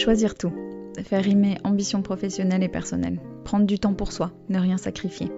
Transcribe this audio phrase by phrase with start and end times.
[0.00, 0.52] Choisir tout.
[1.04, 3.20] Faire rimer ambition professionnelle et personnelle.
[3.44, 5.30] Prendre du temps pour soi, ne rien sacrifier.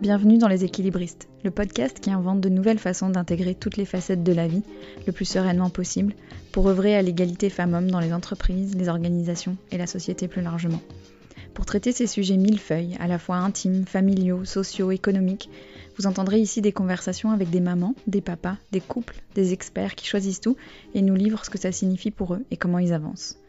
[0.00, 4.22] Bienvenue dans Les Équilibristes, le podcast qui invente de nouvelles façons d'intégrer toutes les facettes
[4.22, 4.62] de la vie
[5.08, 6.14] le plus sereinement possible
[6.52, 10.82] pour œuvrer à l'égalité femmes-hommes dans les entreprises, les organisations et la société plus largement.
[11.52, 15.50] Pour traiter ces sujets millefeuilles, à la fois intimes, familiaux, sociaux, économiques,
[15.98, 20.06] vous entendrez ici des conversations avec des mamans, des papas, des couples, des experts qui
[20.06, 20.56] choisissent tout
[20.94, 23.40] et nous livrent ce que ça signifie pour eux et comment ils avancent.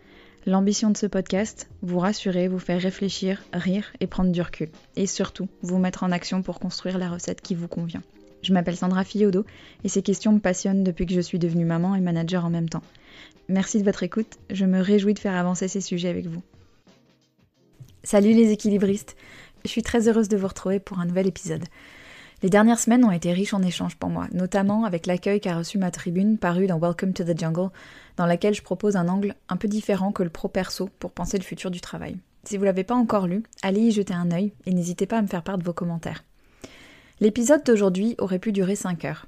[0.48, 4.70] L'ambition de ce podcast, vous rassurer, vous faire réfléchir, rire et prendre du recul.
[4.96, 8.02] Et surtout, vous mettre en action pour construire la recette qui vous convient.
[8.44, 9.46] Je m'appelle Sandra Fiodo
[9.84, 12.70] et ces questions me passionnent depuis que je suis devenue maman et manager en même
[12.70, 12.82] temps.
[13.50, 16.42] Merci de votre écoute, je me réjouis de faire avancer ces sujets avec vous.
[18.04, 19.18] Salut les équilibristes,
[19.66, 21.66] je suis très heureuse de vous retrouver pour un nouvel épisode.
[22.44, 25.80] Les dernières semaines ont été riches en échanges pour moi, notamment avec l'accueil qu'a reçu
[25.80, 27.72] ma tribune parue dans Welcome to the Jungle,
[28.16, 31.44] dans laquelle je propose un angle un peu différent que le pro-perso pour penser le
[31.44, 32.16] futur du travail.
[32.44, 35.22] Si vous l'avez pas encore lu, allez y jeter un œil et n'hésitez pas à
[35.24, 36.24] me faire part de vos commentaires.
[37.22, 39.26] L'épisode d'aujourd'hui aurait pu durer 5 heures.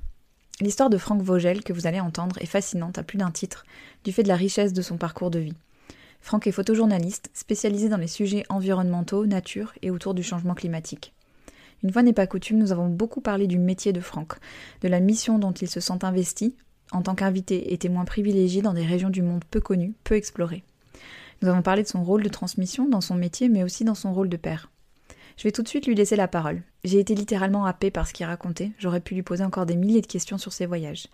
[0.61, 3.65] L'histoire de Franck Vogel que vous allez entendre est fascinante à plus d'un titre,
[4.03, 5.55] du fait de la richesse de son parcours de vie.
[6.21, 11.13] Franck est photojournaliste, spécialisé dans les sujets environnementaux, nature et autour du changement climatique.
[11.83, 14.33] Une fois n'est pas coutume, nous avons beaucoup parlé du métier de Franck,
[14.81, 16.55] de la mission dont il se sent investi
[16.91, 20.63] en tant qu'invité et témoin privilégié dans des régions du monde peu connues, peu explorées.
[21.41, 24.13] Nous avons parlé de son rôle de transmission dans son métier, mais aussi dans son
[24.13, 24.69] rôle de père.
[25.37, 26.63] Je vais tout de suite lui laisser la parole.
[26.83, 30.01] J'ai été littéralement happée par ce qu'il racontait, j'aurais pu lui poser encore des milliers
[30.01, 31.07] de questions sur ses voyages.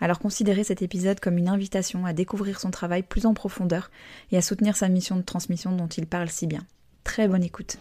[0.00, 3.90] Alors considérez cet épisode comme une invitation à découvrir son travail plus en profondeur
[4.30, 6.66] et à soutenir sa mission de transmission dont il parle si bien.
[7.04, 7.78] Très bonne écoute.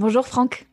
[0.00, 0.66] Bonjour Franck.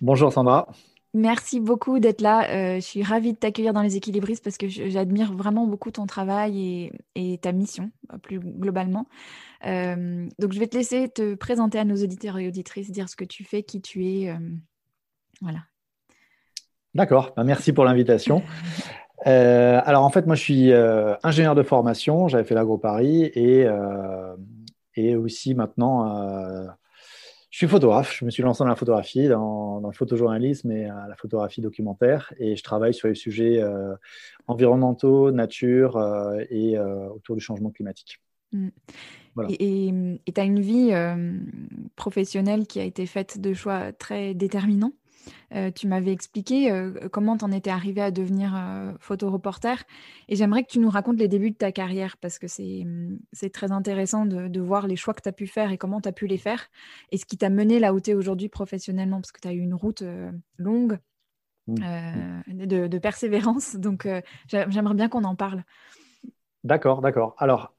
[0.00, 0.68] Bonjour Sandra.
[1.12, 2.48] Merci beaucoup d'être là.
[2.50, 6.06] Euh, je suis ravie de t'accueillir dans les équilibristes parce que j'admire vraiment beaucoup ton
[6.06, 7.90] travail et, ta mission,
[8.22, 9.06] plus globalement.
[9.66, 13.16] Euh, donc, je vais te laisser te présenter à nos auditeurs et auditrices, dire ce
[13.16, 14.30] que tu fais, qui tu es.
[14.30, 14.38] Euh,
[15.42, 15.64] voilà.
[16.94, 17.32] D'accord.
[17.36, 18.44] Bah, merci pour l'invitation.
[19.24, 20.72] alors, en fait, moi, je suis
[21.24, 22.28] ingénieur de formation.
[22.28, 23.66] J'avais fait l'agro-Paris et,
[24.94, 26.68] et aussi maintenant
[27.50, 28.16] je suis photographe.
[28.18, 32.32] Je me suis lancé dans la photographie, dans, le photojournalisme et la photographie documentaire.
[32.38, 33.94] Et je travaille sur les sujets euh,
[34.46, 38.20] environnementaux, nature euh, et euh, autour du changement climatique.
[38.52, 38.68] Mm.
[39.60, 39.92] Et
[40.34, 40.92] tu as une vie
[41.94, 44.92] professionnelle qui a été faite de choix très déterminants?
[45.54, 49.74] Euh, tu m'avais expliqué euh, comment tu en étais arrivé à devenir euh, photoreporter.
[50.28, 53.18] Et j'aimerais que tu nous racontes les débuts de ta carrière parce que c'est hum,
[53.52, 56.12] très intéressant de, voir les choix que tu as pu faire et comment tu as
[56.12, 56.68] pu les faire
[57.12, 59.52] et ce qui t'a mené là où tu es aujourd'hui professionnellement parce que tu as
[59.52, 60.02] eu une route
[60.58, 60.98] longue
[61.68, 61.76] mmh.
[62.48, 63.76] de, persévérance.
[63.76, 64.08] Donc
[64.48, 65.62] j'aimerais bien qu'on en parle.
[66.64, 67.34] D'accord, d'accord.
[67.38, 67.72] Alors,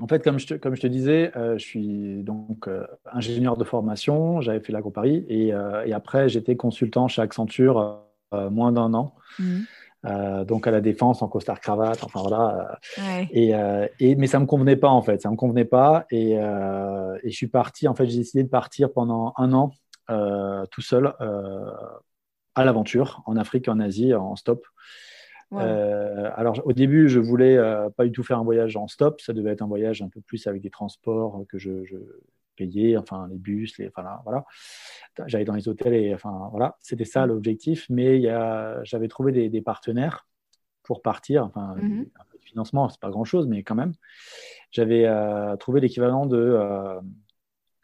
[0.00, 3.56] en fait, comme je te, comme je te disais, euh, je suis donc euh, ingénieur
[3.56, 8.02] de formation, j'avais fait l'Agro Paris et, euh, et, après j'étais consultant chez Accenture
[8.32, 9.14] moins d'un an.
[9.38, 10.44] Mhm.
[10.44, 12.78] donc à la défense en costard cravate, enfin voilà.
[13.30, 13.52] Et,
[14.00, 17.36] et, mais ça me convenait pas en fait, ça me convenait pas et, et je
[17.36, 17.88] suis parti.
[17.88, 19.72] En fait, j'ai décidé de partir pendant un an
[20.70, 21.14] tout seul
[22.54, 24.66] à l'aventure en Afrique, en Asie, en stop.
[25.52, 29.20] Euh, alors, au début, je voulais euh, pas du tout faire un voyage en stop.
[29.20, 31.70] Ça devait être un voyage un peu plus avec des transports que je,
[32.56, 34.44] payais, enfin les bus, les, enfin voilà.
[35.26, 37.28] J'allais dans les hôtels et enfin voilà, c'était ça mm.
[37.28, 37.86] l'objectif.
[37.90, 38.22] Mais
[38.84, 40.26] j'avais trouvé des, partenaires
[40.82, 41.44] pour partir.
[41.44, 42.00] Enfin, mm-hmm.
[42.00, 43.92] un peu de financement, c'est pas grand chose, mais quand même.
[44.72, 46.58] J'avais euh, trouvé l'équivalent de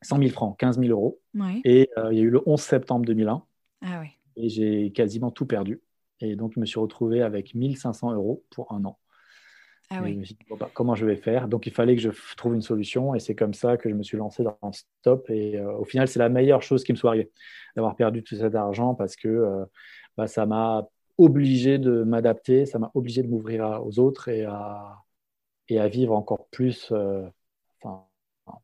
[0.02, 1.20] 100 000 francs, 15 000 euros.
[1.64, 3.42] Et il y a eu le 11 septembre 2001.
[3.84, 4.02] Ah
[4.36, 5.80] et j'ai quasiment tout perdu.
[6.22, 8.98] Et donc, je me suis retrouvé avec 1500 euros pour un an.
[9.90, 11.48] Ah je me suis dit, bah, comment je vais faire?
[11.48, 13.14] Donc, il fallait que je trouve une solution.
[13.14, 15.28] Et c'est comme ça que je me suis lancé dans stop.
[15.28, 17.30] Et euh, au final, c'est la meilleure chose qui me soit arrivée,
[17.76, 19.64] d'avoir perdu tout cet argent parce que euh,
[20.16, 20.88] bah, ça m'a
[21.18, 24.96] obligé de m'adapter, ça m'a obligé de m'ouvrir aux autres et à,
[25.68, 27.26] et à vivre encore plus euh,
[27.82, 28.06] enfin,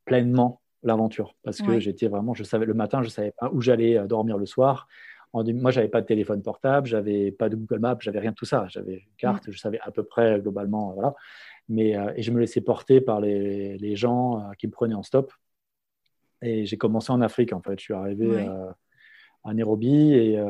[0.06, 1.34] pleinement l'aventure.
[1.42, 4.38] Parce que j'étais vraiment, je savais le matin, je ne savais pas où j'allais dormir
[4.38, 4.86] le soir.
[5.34, 8.36] Moi, moi, j'avais pas de téléphone portable, j'avais pas de Google Maps, j'avais rien de
[8.36, 8.66] tout ça.
[8.68, 9.52] J'avais une carte, mm.
[9.52, 11.14] je savais à peu près globalement, voilà.
[11.68, 14.94] Mais euh, et je me laissais porter par les, les gens euh, qui me prenaient
[14.94, 15.32] en stop.
[16.40, 17.78] Et j'ai commencé en Afrique, en fait.
[17.78, 18.70] Je suis arrivé euh,
[19.44, 20.40] à Nairobi et,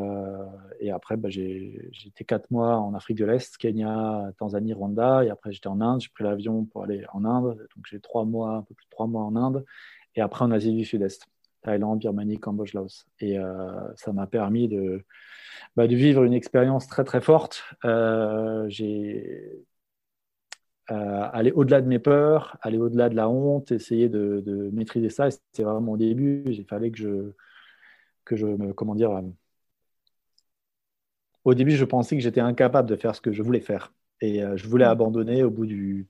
[0.80, 5.24] et après, bah, j'étais quatre mois en Afrique de l'Est, Kenya, Tanzanie, Rwanda.
[5.24, 6.02] Et après, j'étais en Inde.
[6.02, 7.66] J'ai pris l'avion pour aller en Inde.
[7.74, 9.64] Donc, j'ai trois mois, un peu plus de trois mois en Inde.
[10.14, 11.26] Et après, en Asie du Sud-Est.
[11.62, 13.06] Thaïlande, Birmanie, Cambodge, Laos.
[13.20, 13.36] Et
[13.96, 15.04] ça m'a permis de,
[15.76, 17.64] bah, de vivre une expérience très très forte.
[18.68, 19.64] j'ai
[20.88, 25.30] aller au-delà de mes peurs, aller au-delà de la honte, essayer de, de maîtriser ça.
[25.30, 26.44] C'était vraiment mon début.
[26.46, 27.32] Il fallait que je,
[28.24, 29.10] que je me, comment dire,
[31.44, 33.92] au début, je pensais que j'étais incapable de faire ce que je voulais faire.
[34.20, 34.90] Et euh, je voulais mm.
[34.90, 36.06] abandonner au bout du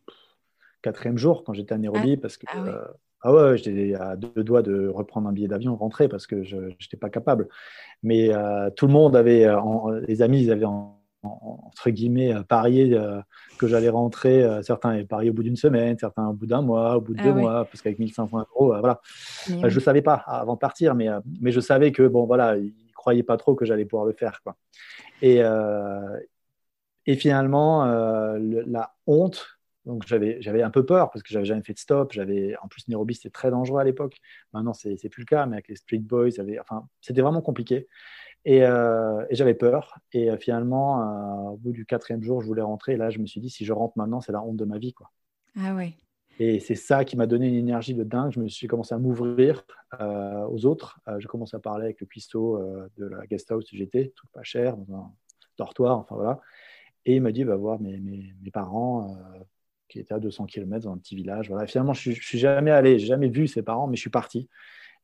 [0.82, 2.20] quatrième jour quand j'étais à Nairobi ah.
[2.20, 2.84] parce que ah, euh,
[3.22, 6.56] ah ouais, j'étais à deux doigts de reprendre un billet d'avion, rentrer parce que je
[6.56, 7.48] n'étais pas capable.
[8.02, 9.46] Mais euh, tout le monde avait,
[10.06, 10.66] les amis, ils avaient
[11.24, 12.96] entre guillemets parié
[13.58, 14.46] que j'allais rentrer.
[14.62, 17.22] certains avaient parié au bout d'une semaine, certains au bout d'un mois, au bout de
[17.22, 19.00] deux mois, parce qu'avec 1500 euros, voilà.
[19.46, 21.08] je ne savais pas avant de partir, mais,
[21.40, 24.40] mais je savais que bon, voilà, ils croyaient pas trop que j'allais pouvoir le faire,
[24.42, 24.56] quoi.
[25.22, 26.18] Et, euh,
[27.06, 29.57] et finalement, euh, la honte,
[29.88, 32.12] donc j'avais, un peu peur parce que j'avais jamais fait de stop.
[32.12, 34.18] J'avais, en plus, Nairobi, c'était très dangereux à l'époque.
[34.52, 36.30] Maintenant, c'est, c'est plus le cas, mais avec les Street Boys,
[36.60, 37.88] enfin, c'était vraiment compliqué.
[38.44, 39.98] Et, euh, et, j'avais peur.
[40.12, 42.92] Et finalement, au bout du quatrième jour, je voulais rentrer.
[42.92, 44.78] Et là, je me suis dit, si je rentre maintenant, c'est la honte de ma
[44.78, 44.92] vie.
[44.92, 45.10] Quoi.
[45.58, 45.94] Ah ouais.
[46.40, 48.30] Et c'est ça qui m'a donné une énergie de dingue.
[48.30, 49.64] Je me suis commencé à m'ouvrir
[50.00, 51.00] euh, aux autres.
[51.08, 54.12] Euh, j'ai commencé à parler avec le cuistot euh, de la guest house où j'étais,
[54.14, 55.12] tout pas cher, dans un
[55.56, 56.40] dortoir, enfin voilà.
[57.06, 59.16] Et il m'a dit, va voir mes, mes, mes parents
[59.88, 61.48] qui étaient à 200 km dans un petit village.
[61.48, 61.66] Voilà.
[61.66, 64.48] finalement, je ne suis jamais allé, j'ai jamais vu ses parents, mais je suis parti.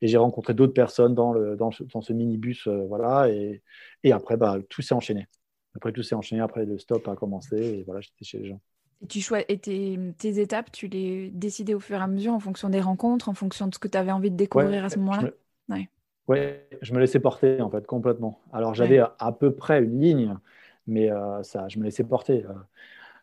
[0.03, 2.69] Et j'ai rencontré d'autres personnes dans, le, dans, dans ce minibus.
[2.69, 3.31] voilà.
[3.31, 3.63] Et,
[4.03, 5.29] et après, bah, tout s'est enchaîné.
[5.77, 6.43] Après, tout s'est enchaîné.
[6.43, 7.57] Après, le stop a commencé.
[7.57, 8.61] Et voilà, j'étais chez les gens.
[9.03, 12.69] Et, tu et tes, étapes, tu les décidais au fur et à mesure en fonction
[12.71, 15.31] des rencontres, en fonction de ce que tu avais envie de découvrir à ce moment-là?
[15.69, 15.89] Oui,
[16.29, 18.41] ouais, je me laissais porter en fait complètement.
[18.53, 20.39] Alors j'avais à peu près une ligne,
[20.87, 22.45] mais euh, ça, je me laissais porter.
[22.45, 22.55] Euh.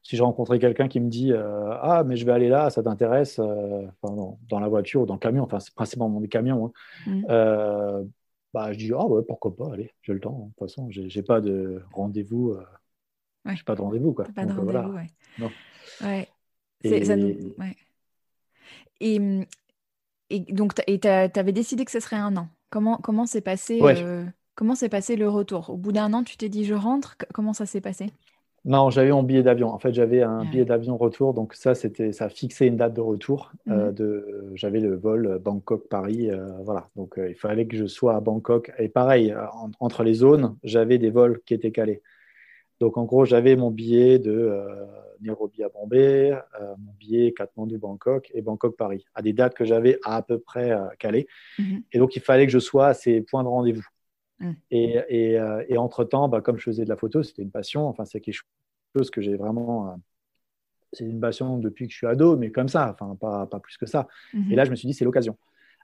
[0.04, 2.84] Si je rencontrais quelqu'un qui me dit euh, Ah, mais je vais aller là, ça
[2.84, 6.74] t'intéresse dans, la voiture ou dans le camion, enfin c'est principalement des camions,
[7.08, 7.12] hein.
[7.12, 8.06] mmh.
[8.54, 10.32] bah, je dis Ah, ouais, pourquoi pas, allez, j'ai le temps.
[10.32, 12.58] De toute façon, j'ai pas de rendez-vous
[13.46, 13.56] Ouais.
[13.56, 14.26] J'ai pas de rendez-vous, quoi.
[14.36, 15.10] Pas de euh, rendez-vous, ouais.
[15.40, 15.52] Non.
[16.02, 16.28] Ouais.
[16.84, 17.06] Et...
[17.06, 17.54] Ça nous...
[17.58, 17.76] ouais.
[19.00, 19.20] Et,
[20.30, 22.50] et, donc, tu avais décidé que ce serait un an.
[22.70, 24.26] Comment comment s'est passé, euh,
[24.56, 25.72] comment s'est passé le retour?
[25.72, 27.18] Au bout d'un an, tu t'es dit je rentre.
[27.34, 28.12] Comment ça s'est passé?
[28.64, 29.70] Non, j'avais mon billet d'avion.
[29.70, 31.34] En fait, j'avais un billet d'avion retour.
[31.34, 33.52] Donc ça, c'était ça fixait une date de retour.
[33.70, 33.94] Euh, mhm.
[33.94, 36.30] de, j'avais le vol Bangkok-Paris.
[36.64, 36.90] voilà.
[36.96, 38.72] Donc il fallait que je sois à Bangkok.
[38.78, 39.36] Et pareil,
[39.80, 42.02] entre les zones, j'avais des vols qui étaient calés.
[42.82, 44.86] Donc, en gros, j'avais mon billet de euh,
[45.22, 50.24] Nairobi à Bombay, euh, mon billet Katmandou-Bangkok et Bangkok-Paris, à des dates que j'avais à,
[50.24, 51.28] peu près euh, calées.
[51.60, 51.84] Mhm.
[51.92, 53.86] Et donc, il fallait que je sois à ces points de rendez-vous.
[54.42, 54.56] Mhm.
[54.72, 57.88] Et, entre-temps, bah, comme je faisais de la photo, c'était une passion.
[57.88, 58.42] Enfin, c'est quelque
[58.96, 59.96] chose que j'ai vraiment.
[60.94, 63.78] c'est une passion depuis que je suis ado, mais comme ça, enfin, pas, pas plus
[63.78, 64.08] que ça.
[64.34, 64.52] Mhm.
[64.52, 65.38] Et là, je me suis dit, c'est l'occasion.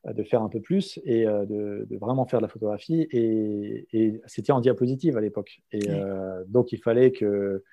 [0.06, 3.07] Euh, de faire un peu plus et euh, de, vraiment faire de la photographie.
[3.12, 5.62] Et, c'était en diapositive à l'époque.
[5.71, 7.63] Et euh, donc, il fallait que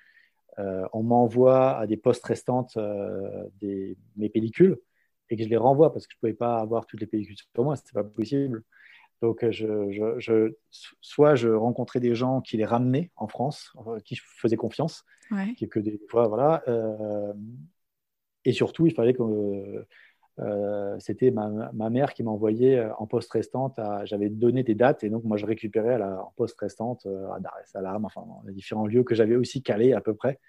[0.92, 2.78] on m'envoie à des postes restantes
[3.60, 4.78] des, mes pellicules
[5.28, 7.36] et que je les renvoie parce que je ne pouvais pas avoir toutes les pellicules
[7.36, 8.62] sur moi, ce n'était pas possible.
[9.24, 10.52] Donc, je,
[11.00, 13.72] soit je rencontrais des gens qui les ramenaient en France,
[14.04, 15.04] qui faisaient confiance,
[15.56, 16.62] qui, que des fois, voilà.
[18.44, 19.86] et surtout, il fallait que
[20.40, 23.78] euh, c'était ma, mère qui m'envoyait euh, en poste restante.
[24.04, 27.54] J'avais donné des dates et donc moi je récupérais en poste restante euh, à Dar
[27.62, 30.40] es Salaam, enfin dans les différents lieux que j'avais aussi calés à peu près.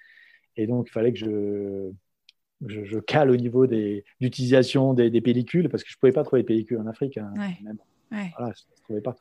[0.58, 1.92] Et donc il fallait que je,
[2.66, 6.42] je, cale au niveau d'utilisation des, des, pellicules parce que je ne pouvais pas trouver
[6.42, 7.18] de pellicules en Afrique.
[7.18, 7.34] Hein,
[7.64, 7.78] même.
[8.12, 9.16] Je ne trouvais pas.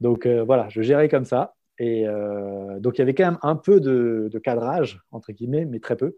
[0.00, 1.54] Donc voilà, je gérais comme ça.
[1.78, 2.04] Et
[2.78, 6.16] donc il y avait quand même un peu de, cadrage, entre guillemets, mais très peu.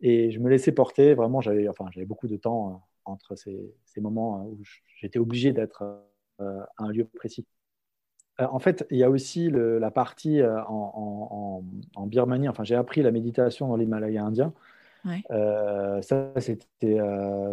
[0.00, 1.14] Et je me laissais porter.
[1.14, 4.58] Vraiment, j'avais enfin, beaucoup de temps entre ces, moments où
[5.00, 5.82] j'étais obligé d'être
[6.40, 7.46] euh, à un lieu précis.
[8.40, 11.62] Euh, en fait, il y a aussi la partie euh, en,
[12.06, 12.48] Birmanie.
[12.48, 14.52] Enfin, j'ai appris la méditation dans l'Himalaya indien.
[16.02, 16.98] Ça, c'était,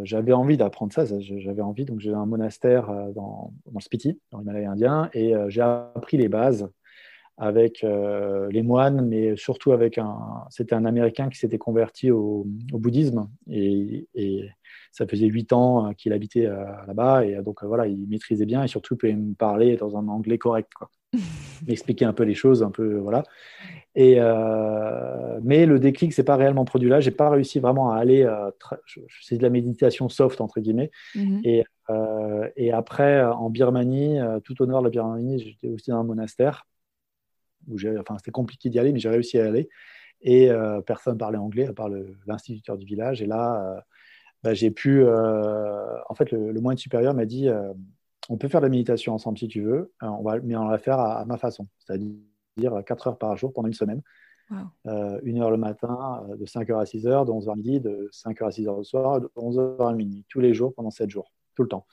[0.04, 1.06] j'avais envie d'apprendre ça.
[1.20, 5.62] J'avais envie, donc j'ai un monastère dans, dans le Spiti, dans l'Himalaya indien, et j'ai
[5.62, 6.70] appris les bases
[7.38, 10.46] avec les moines, mais surtout avec un.
[10.50, 14.50] C'était un Américain qui s'était converti au, bouddhisme et, et,
[14.94, 18.46] ça faisait huit ans euh, qu'il habitait euh, là-bas et euh, donc voilà, il maîtrisait
[18.46, 20.90] bien et surtout il pouvait me parler dans un anglais correct, quoi.
[21.68, 23.24] m'expliquer un peu les choses, un peu voilà.
[23.96, 24.20] Et
[25.44, 27.00] mais le déclic c'est pas réellement produit là.
[27.00, 28.28] J'ai pas réussi vraiment à aller.
[29.22, 30.92] c'est de la méditation soft entre guillemets.
[31.16, 31.42] Mm-hmm.
[31.44, 31.64] Et,
[32.56, 36.66] et après en Birmanie, tout au nord de la Birmanie, j'étais aussi dans un monastère
[37.68, 39.70] où j'ai, enfin c'était compliqué d'y aller, mais j'ai réussi à y aller.
[40.22, 40.50] Et
[40.88, 41.90] personne parlait anglais à part
[42.26, 43.22] l'instituteur du village.
[43.22, 43.84] Et là,
[44.44, 45.04] bah, j'ai pu.
[45.04, 47.74] Euh, en fait, le, moine supérieur m'a dit euh,
[48.30, 50.72] on peut faire de la méditation ensemble si tu veux, on va, mais on va
[50.72, 54.02] la faire à, ma façon, c'est-à-dire 4 heures par jour pendant une semaine.
[55.24, 58.50] une heure le matin, de 5h à 6h, de 11h à midi, de 5h à
[58.50, 61.70] 6h le soir, de 11h à minuit, tous les jours pendant 7 jours, tout le
[61.70, 61.86] temps.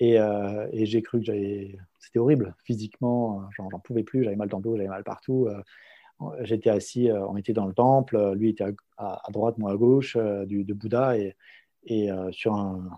[0.00, 1.78] Et, et j'ai cru que j'avais.
[2.00, 5.48] C'était horrible, physiquement, j'en pouvais plus, j'avais mal dans le dos, j'avais mal partout.
[6.40, 10.64] J'étais assis, on était dans le temple, lui était à, droite, moi à gauche du,
[10.64, 11.36] de Bouddha, et,
[11.84, 12.88] et sur un,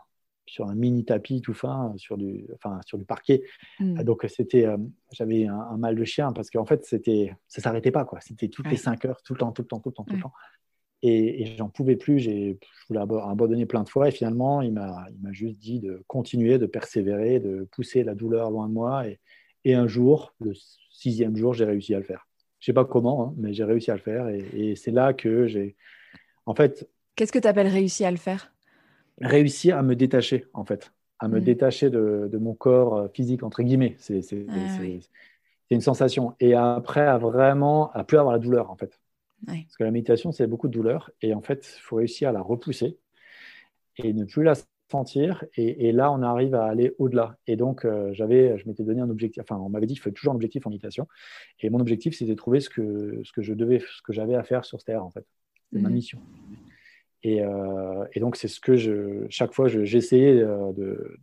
[0.47, 3.43] sur un mini tapis tout fin sur du, enfin, sur du parquet.
[3.81, 4.03] Mm.
[4.03, 4.77] Donc c'était, euh,
[5.13, 8.21] j'avais un, mal de chien parce qu'en fait c'était, ça s'arrêtait pas quoi.
[8.21, 10.17] C'était toutes les 5 heures, tout le temps, tout le temps, tout le temps, tout
[10.17, 10.33] le temps.
[11.03, 12.19] Et, et j'en pouvais plus.
[12.19, 15.81] J'ai, je voulais abandonner plein de fois et finalement il m'a, il m'a juste dit
[15.81, 19.07] de continuer, de persévérer, de pousser la douleur loin de moi.
[19.07, 19.21] Et,
[19.65, 20.53] et un jour, le
[20.91, 22.29] sixième jour, j'ai réussi à le faire.
[22.61, 24.29] Je sais pas comment, hein, mais j'ai réussi à le faire.
[24.29, 25.77] Et, et c'est là que j'ai,
[26.47, 26.89] en fait.
[27.17, 28.56] Qu'est-ce que tu appelles réussi à le faire?
[29.21, 31.45] Réussir à me détacher, en fait, à me mm.
[31.45, 33.97] détacher de, mon corps euh, physique, entre guillemets.
[33.99, 34.83] C'est ah
[35.71, 36.35] une sensation.
[36.39, 39.01] Et après, à vraiment, à plus avoir la douleur, en fait.
[39.47, 41.11] Parce que la méditation, c'est beaucoup de douleur.
[41.23, 42.99] Et en fait, il faut réussir à la repousser
[43.99, 44.55] et ne plus la
[44.91, 45.45] sentir.
[45.57, 47.37] Et, là, on arrive à aller au-delà.
[47.47, 49.43] Et donc, euh, j'avais, je m'étais donné un objectif.
[49.43, 51.07] Enfin, on m'avait dit qu'il fallait toujours un objectif en méditation.
[51.61, 54.35] Et mon objectif, c'était de trouver ce que, ce que je devais, ce que j'avais
[54.35, 55.27] à faire sur cette terre, en fait.
[55.73, 55.93] C'est ma mm.
[55.93, 56.21] mission.
[57.27, 61.19] Euh, et, donc, c'est ce que je, chaque fois, j'essayais euh, de,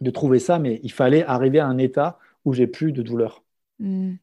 [0.00, 3.42] de, trouver ça, mais il fallait arriver à un état où j'ai plus de douleur.
[3.78, 4.14] Hmm.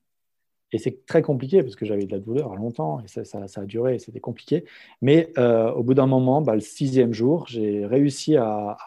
[0.72, 3.66] Et c'est très compliqué parce que j'avais de la douleur longtemps et ça, ça, a
[3.66, 4.66] duré, c'était compliqué.
[5.02, 8.78] Mais euh, au bout d'un moment, bah, le sixième jour, j'ai réussi à,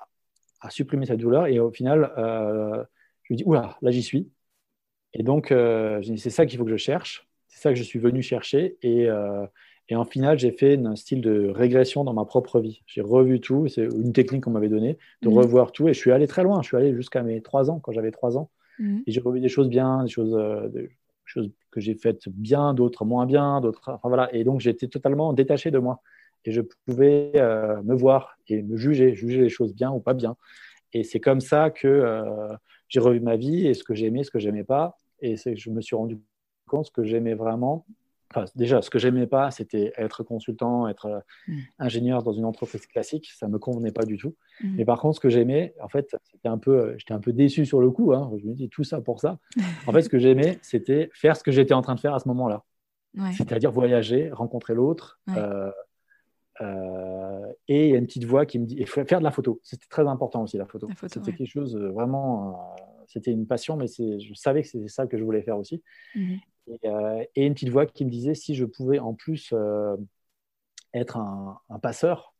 [0.60, 4.28] à, supprimer cette douleur et au final, je me dis, oula, là j'y suis.
[5.12, 8.20] Et donc, c'est ça qu'il faut que je cherche, c'est ça que je suis venu
[8.20, 8.76] chercher.
[8.82, 9.08] Et,
[9.88, 12.82] et en final, j'ai fait un style de régression dans ma propre vie.
[12.86, 13.68] J'ai revu tout.
[13.68, 15.38] C'est une technique qu'on m'avait donnée de mhm.
[15.38, 15.88] revoir tout.
[15.88, 16.60] Et je suis allé très loin.
[16.62, 18.50] Je suis allé jusqu'à mes trois ans, quand j'avais trois ans.
[18.80, 19.04] Mhm.
[19.06, 20.90] Et j'ai revu des choses bien, des choses, euh, des
[21.24, 23.90] choses que j'ai faites bien, d'autres moins bien, d'autres.
[23.92, 24.34] Enfin voilà.
[24.34, 26.02] Et donc, j'étais totalement détaché de moi.
[26.44, 30.14] Et je pouvais euh, me voir et me juger, juger les choses bien ou pas
[30.14, 30.36] bien.
[30.92, 32.56] Et c'est comme ça que euh,
[32.88, 34.96] j'ai revu ma vie et ce que j'aimais, ce que j'aimais pas.
[35.20, 36.18] Et je me suis rendu
[36.66, 37.86] compte ce que j'aimais vraiment
[38.54, 41.59] déjà, ce que j'aimais pas, c'était être consultant, être mm.
[41.78, 43.30] ingénieur dans une entreprise classique.
[43.37, 44.35] Ça me convenait pas du tout.
[44.62, 44.76] Mm.
[44.76, 47.66] Mais par contre, ce que j'aimais, en fait, c'était un peu, j'étais un peu déçu
[47.66, 48.12] sur le coup.
[48.12, 48.30] Hein.
[48.40, 49.38] Je me dis tout ça pour ça.
[49.87, 52.18] en fait, ce que j'aimais, c'était faire ce que j'étais en train de faire à
[52.18, 52.64] ce moment-là.
[53.33, 55.18] C'est-à-dire voyager, rencontrer l'autre.
[55.30, 55.71] Euh,
[56.61, 59.30] euh, et il y a une petite voix qui me dit, et faire de la
[59.30, 59.61] photo.
[59.62, 60.88] C'était très important aussi la photo.
[61.06, 62.75] c'était quelque chose euh, vraiment,
[63.06, 65.83] c'était une passion, mais je savais que c'était ça que je voulais faire aussi.
[66.85, 69.96] Euh, et, une petite voix qui me disait si je pouvais en plus euh,
[70.94, 72.35] être un, passeur,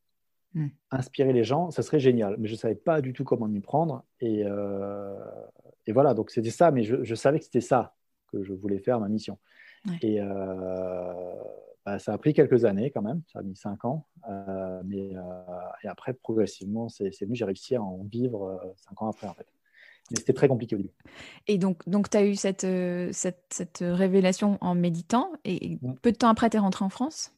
[0.55, 0.69] hmm.
[0.91, 2.37] inspirer les gens, ça serait génial.
[2.39, 4.05] Mais je ne savais pas du tout comment m'y prendre.
[4.21, 5.15] Et, euh,
[5.87, 7.95] et, voilà, donc c'était ça, mais je, savais que c'était ça
[8.33, 9.39] que je voulais faire, ma mission.
[10.03, 10.19] Et
[11.85, 14.07] bah, ça a pris quelques années quand même, ça a mis cinq ans.
[14.85, 15.13] mais,
[15.85, 19.47] et après, progressivement, c'est venu, j'ai réussi à en vivre cinq ans après en fait.
[20.11, 20.95] Mais c'était très compliqué au début.
[21.49, 25.33] Et donc, donc tu as eu cette, euh, cette, cette, révélation en méditant.
[25.45, 25.95] Et mm.
[26.03, 27.33] peu de temps après, tu es rentré en France?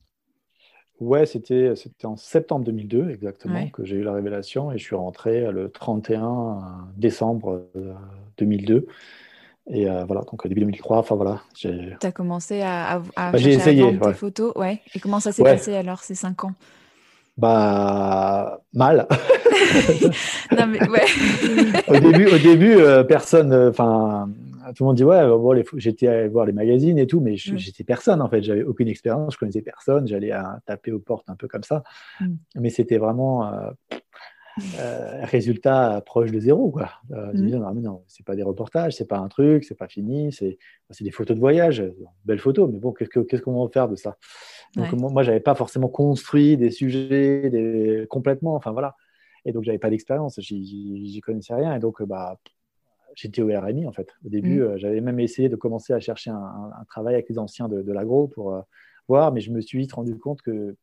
[1.00, 1.72] Ouais, c'était
[2.02, 6.88] en septembre 2002 exactement que j'ai eu la révélation et je suis rentré le 31
[6.96, 7.66] décembre
[8.36, 8.74] 2002.
[8.74, 8.86] Euh,
[9.70, 11.42] et euh, voilà, donc début 2003, enfin voilà.
[11.54, 11.68] Tu
[12.02, 14.52] as commencé à, à, à, bah, essayé, tes photos.
[14.56, 14.80] Ouais.
[14.94, 16.54] Et comment ça s'est passé alors ces cinq ans?
[17.38, 19.08] Bah, mal.
[21.88, 24.28] au début, au début euh, personne, euh, enfin,
[24.74, 27.58] tout le monde dit ouais, bon, j'étais allé voir les magazines et tout, mais mm.
[27.58, 28.42] j'étais personne en fait.
[28.42, 30.08] J'avais aucune expérience, je connaissais personne.
[30.08, 30.32] J'allais
[30.66, 31.82] taper aux portes un peu comme ça,
[32.20, 32.34] mm.
[32.56, 33.70] mais c'était vraiment euh,
[35.24, 36.90] résultat proche de zéro quoi.
[37.10, 37.50] Mm.
[37.50, 40.58] non, non, c'est pas des reportages, c'est pas un truc, c'est pas fini, c'est
[41.00, 41.84] des photos de voyage,
[42.24, 44.16] belles photos, mais bon, qu'est-ce qu'on va faire de ça?
[44.74, 48.06] Donc, moi, je n'avais pas forcément construit des sujets des...
[48.08, 48.54] complètement.
[48.54, 48.96] Enfin, voilà.
[49.44, 50.38] Et donc, j'avais pas d'expérience.
[50.40, 51.74] J'y connaissais rien.
[51.74, 52.38] Et donc, bah,
[53.14, 54.14] j'étais au RMI, en fait.
[54.24, 54.62] Au début, mm.
[54.62, 58.28] euh, j'avais même essayé de commencer à chercher un, travail avec les anciens de, l'agro
[58.28, 58.60] pour euh,
[59.08, 59.32] voir.
[59.32, 60.76] Mais je me suis vite rendu compte que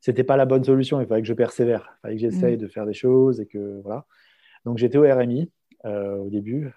[0.00, 1.00] c'était pas la bonne solution.
[1.00, 1.90] Il fallait que je persévère.
[1.98, 2.60] Il fallait que j'essaye mm.
[2.60, 3.40] de faire des choses.
[3.40, 4.06] Et que, voilà.
[4.64, 5.50] Donc, j'étais au RMI
[5.84, 6.72] euh, au début.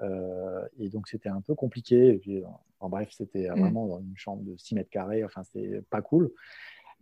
[0.00, 2.08] Et donc, c'était un peu compliqué.
[2.08, 2.42] Et puis,
[2.80, 3.60] en bref, c'était mm.
[3.60, 5.24] vraiment dans une chambre de 6 mètres carrés.
[5.24, 6.30] Enfin, c'était pas cool.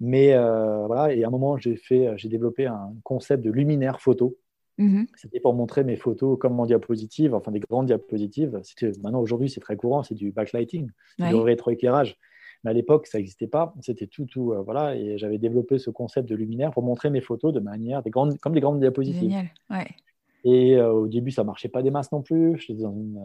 [0.00, 4.00] Mais euh, voilà, et à un moment, j'ai fait, j'ai développé un concept de luminaire
[4.00, 4.37] photo.
[4.79, 5.07] Mm-hmm.
[5.17, 8.61] C'était pour montrer mes photos comme en diapositive, enfin des grandes diapositives.
[9.03, 12.19] Maintenant, aujourd'hui, c'est très courant, c'est du backlighting, du rétroéclairage.
[12.62, 13.75] Mais à l'époque, ça n'existait pas.
[13.81, 14.97] C'était tout, tout, euh, voilà.
[14.97, 18.38] Et j'avais développé ce concept de luminaire pour montrer mes photos de manière des grandes,
[18.38, 19.21] comme des grandes diapositives.
[19.21, 19.87] Génial, ouais.
[20.47, 22.57] Et au début, ça marchait pas des masses non plus.
[22.59, 23.21] J'étais dans une,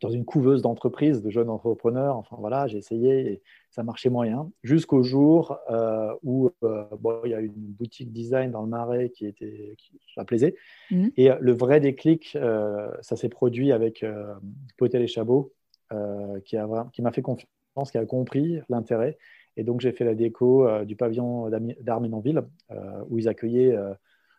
[0.00, 2.16] dans une couveuse d'entreprise, de jeunes entrepreneurs.
[2.16, 4.50] Enfin voilà, j'ai essayé et ça marchait moyen.
[4.62, 9.10] Jusqu'au jour euh, où euh, bon, il y a une boutique design dans le Marais
[9.10, 10.54] qui était, qui, ça plaisait.
[10.90, 11.10] Mhm.
[11.16, 14.04] Et le vrai déclic, euh, ça s'est produit avec
[14.76, 15.52] Potel et Chabot,
[16.44, 19.18] qui m'a qui fait confiance, qui a compris l'intérêt.
[19.56, 21.50] Et donc j'ai fait la déco du pavillon
[21.80, 22.44] d'Arménonville,
[23.08, 23.76] où ils accueillaient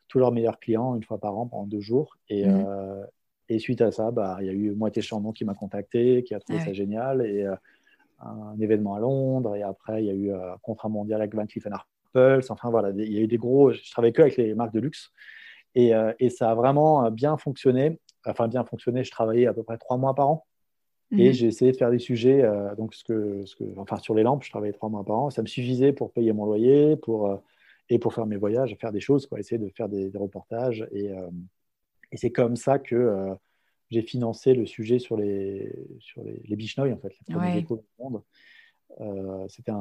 [0.09, 2.17] tous leurs meilleurs clients une fois par an pendant deux jours.
[2.27, 3.05] Et, mhm.
[3.49, 6.35] Et suite à ça, bah, il y a eu Moitié Chandon qui m'a contacté, qui
[6.35, 7.55] a trouvé ah ça génial, et euh,
[8.19, 11.47] un événement à Londres, et après, il y a eu un contrat mondial avec Van
[11.47, 12.45] Cleef Arpels.
[12.49, 13.71] Enfin, voilà, il y a eu des gros.
[13.71, 15.11] Je travaillais que avec les marques de luxe.
[15.73, 17.99] Et, euh, et, ça a vraiment bien fonctionné.
[18.25, 20.45] Enfin, bien fonctionné, je travaillais à peu près trois mois par an.
[21.11, 21.33] Et mhm.
[21.33, 24.21] j'ai essayé de faire des sujets, euh, donc ce que, ce que, enfin sur les
[24.21, 25.29] lampes, je travaillais trois mois par an.
[25.31, 27.41] Ça me suffisait pour payer mon loyer, pour
[27.89, 30.87] et pour faire mes voyages, faire des choses, quoi, essayer de faire des, des reportages.
[30.91, 31.11] Et,
[32.11, 33.33] et c'est comme ça que euh,
[33.89, 38.03] j'ai financé le sujet sur les, sur les, les en fait, les premiers échos du
[38.03, 38.21] monde.
[39.01, 39.77] Euh, c'était un,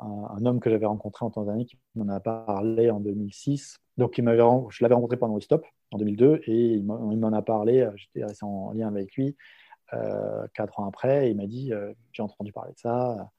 [0.00, 3.78] un, homme que j'avais rencontré en Tanzanie qui m'en a parlé en 2006.
[3.98, 7.82] Donc, il je l'avais rencontré pendant le stop en 2002 et il m'en a parlé.
[7.82, 9.36] Euh, j'étais resté en lien avec lui
[10.54, 11.28] quatre ans après.
[11.28, 11.70] Et il m'a dit
[12.12, 13.30] J'ai entendu parler de ça,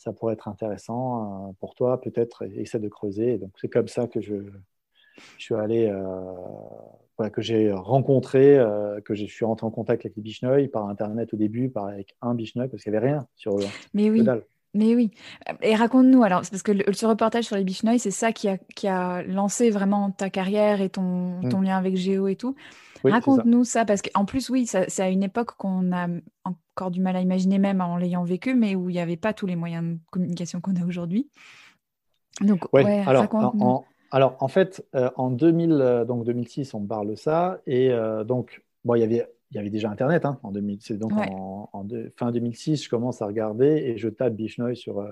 [0.00, 3.38] ça pourrait être intéressant pour toi, peut-être essaie de creuser.
[3.38, 4.34] donc, c'est comme ça que je,
[5.36, 5.88] je suis allé
[7.28, 11.34] que j'ai rencontré, euh, que je suis rentré en contact avec les Bichneuil par Internet
[11.34, 13.64] au début, par avec un Bichneuil, parce qu'il n'y avait rien sur eux.
[13.92, 14.26] Mais oui.
[14.72, 15.10] Mais oui.
[15.62, 18.86] Et raconte-nous, alors, parce que ce reportage sur les Bichneuil, c'est ça qui a, qui
[18.86, 21.48] a lancé vraiment ta carrière et ton, mm.
[21.50, 22.54] ton lien avec Géo et tout.
[23.04, 23.84] Raconte-nous ça.
[23.84, 26.08] parce qu'en plus, oui, c'est à une époque qu'on a
[26.44, 29.32] encore du mal à imaginer, même en l'ayant vécu, mais où il n'y avait pas
[29.32, 31.30] tous les moyens de communication qu'on a aujourd'hui.
[32.40, 37.08] Donc, ouais, alors, en, alors, en fait, euh, en 2000, euh, donc 2006, on parle
[37.08, 37.60] de ça.
[37.66, 40.98] Et euh, donc, bon, il y avait, il y avait déjà Internet hein, en 2006.
[40.98, 45.06] Donc, en, fin 2006, je commence à regarder et je tape Bichneuil sur,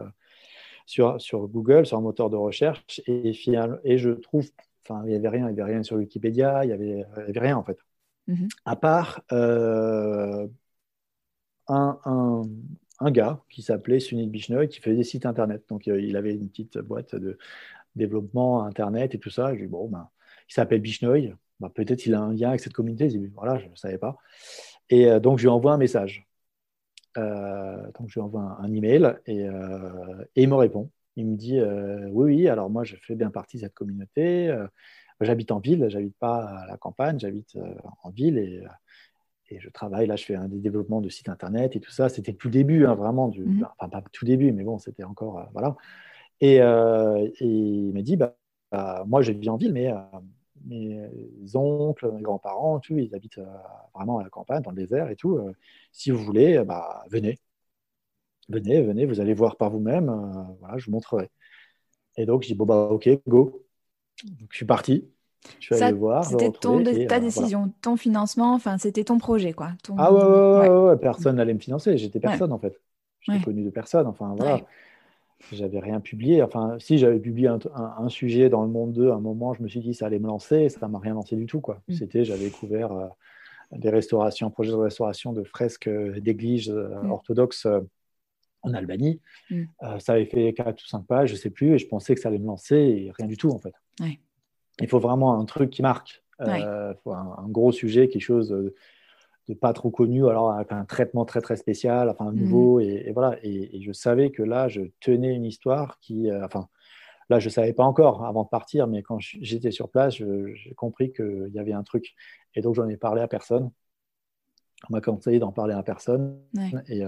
[0.87, 3.01] sur, sur Google, sur un moteur de recherche.
[3.07, 3.33] Et,
[3.85, 4.49] et je trouve,
[4.89, 5.49] enfin, il n'y avait rien.
[5.49, 6.65] Il n'y avait rien sur Wikipédia.
[6.65, 7.79] Il n'y avait, avait, rien, en fait.
[8.29, 8.49] Mm-hmm.
[8.65, 10.49] À part un,
[11.69, 12.43] un,
[13.01, 15.65] un, gars qui s'appelait Sunil Bichneuil qui faisait des sites Internet.
[15.69, 17.39] Donc, il avait une petite boîte de
[17.97, 19.53] développement Internet et tout ça.
[19.69, 20.09] Bon, ben,
[20.49, 21.35] il s'appelle Bichneuil.
[21.61, 23.11] Ben, Peut-être il a un lien avec cette communauté.
[23.11, 24.17] Je dis, voilà, je ne savais pas.
[24.91, 26.27] Et euh, donc, je lui envoie un message.
[27.17, 30.91] Euh, donc, je lui envoie un, email et, euh, et, il me répond.
[31.19, 34.57] Il me dit, oui, oui, alors moi, je fais bien partie de cette communauté.
[35.21, 37.59] j'habite en ville, j'habite pas à la campagne, j'habite
[38.03, 38.63] en ville et
[39.51, 42.09] et je travaille là, je fais un des développements de sites internet et tout ça.
[42.09, 43.67] C'était tout début, hein, vraiment, du, mmh.
[43.79, 45.75] enfin pas tout début, mais bon, c'était encore voilà.
[46.43, 48.37] Euh, et, il m'a dit, bah,
[48.71, 49.99] bah, moi je vis en ville, mais euh,
[50.67, 51.09] mes
[51.55, 53.47] oncles, mes grands-parents, ils habitent euh,
[53.95, 55.41] vraiment à la campagne, dans le désert et tout.
[55.93, 57.39] si vous voulez, bah, venez.
[58.49, 60.07] Venez, venez, vous allez voir par vous-même.
[60.61, 61.29] voilà, je vous montrerai.
[62.17, 63.65] Et donc, je dis, bon, bah, ok, go.
[64.25, 65.09] Donc, je suis parti.
[65.61, 66.25] Je suis allé voir.
[66.25, 66.51] C'était
[67.07, 69.73] ta décision, ton financement, enfin, c'était ton projet, quoi.
[69.97, 71.97] Ah ouais, ouais, ouais, personne n'allait me financer.
[71.97, 72.81] J'étais personne, en fait.
[73.21, 74.07] J'étais connu de personne.
[74.07, 74.61] Enfin, voilà
[75.53, 76.43] j'avais rien publié.
[76.43, 79.69] Enfin, si j'avais publié un, sujet dans le Monde 2, à un moment, je me
[79.69, 81.61] suis dit ça allait me lancer, et ça m'a rien lancé du tout.
[81.61, 81.81] Quoi.
[81.89, 81.95] Mm.
[81.95, 83.07] C'était, j'avais couvert euh,
[83.73, 87.11] des restaurations, projets de restauration de fresques euh, d'églises euh, mm.
[87.11, 87.67] orthodoxes
[88.63, 89.21] en Albanie.
[89.51, 89.65] Mm.
[90.01, 92.29] ça avait fait 4 ou 5 pages, je sais plus, et je pensais que ça
[92.29, 93.75] allait me lancer, et rien du tout en fait.
[94.81, 96.23] Il faut vraiment un truc qui marque.
[96.39, 96.95] un,
[97.49, 98.49] gros sujet, quelque chose
[99.49, 102.39] de pas trop connu, alors avec un traitement très très spécial, enfin mhm.
[102.39, 103.39] nouveau, et, voilà.
[103.43, 106.69] Et, je savais que là, je tenais une histoire qui, euh, enfin,
[107.31, 111.13] là, je savais pas encore avant de partir, mais quand j'étais sur place, j'ai compris
[111.13, 112.15] qu'il y avait un truc.
[112.55, 113.71] Et donc, j'en ai parlé à personne.
[114.89, 116.39] On m'a conseillé d'en parler à personne.
[116.57, 117.03] Euh, et,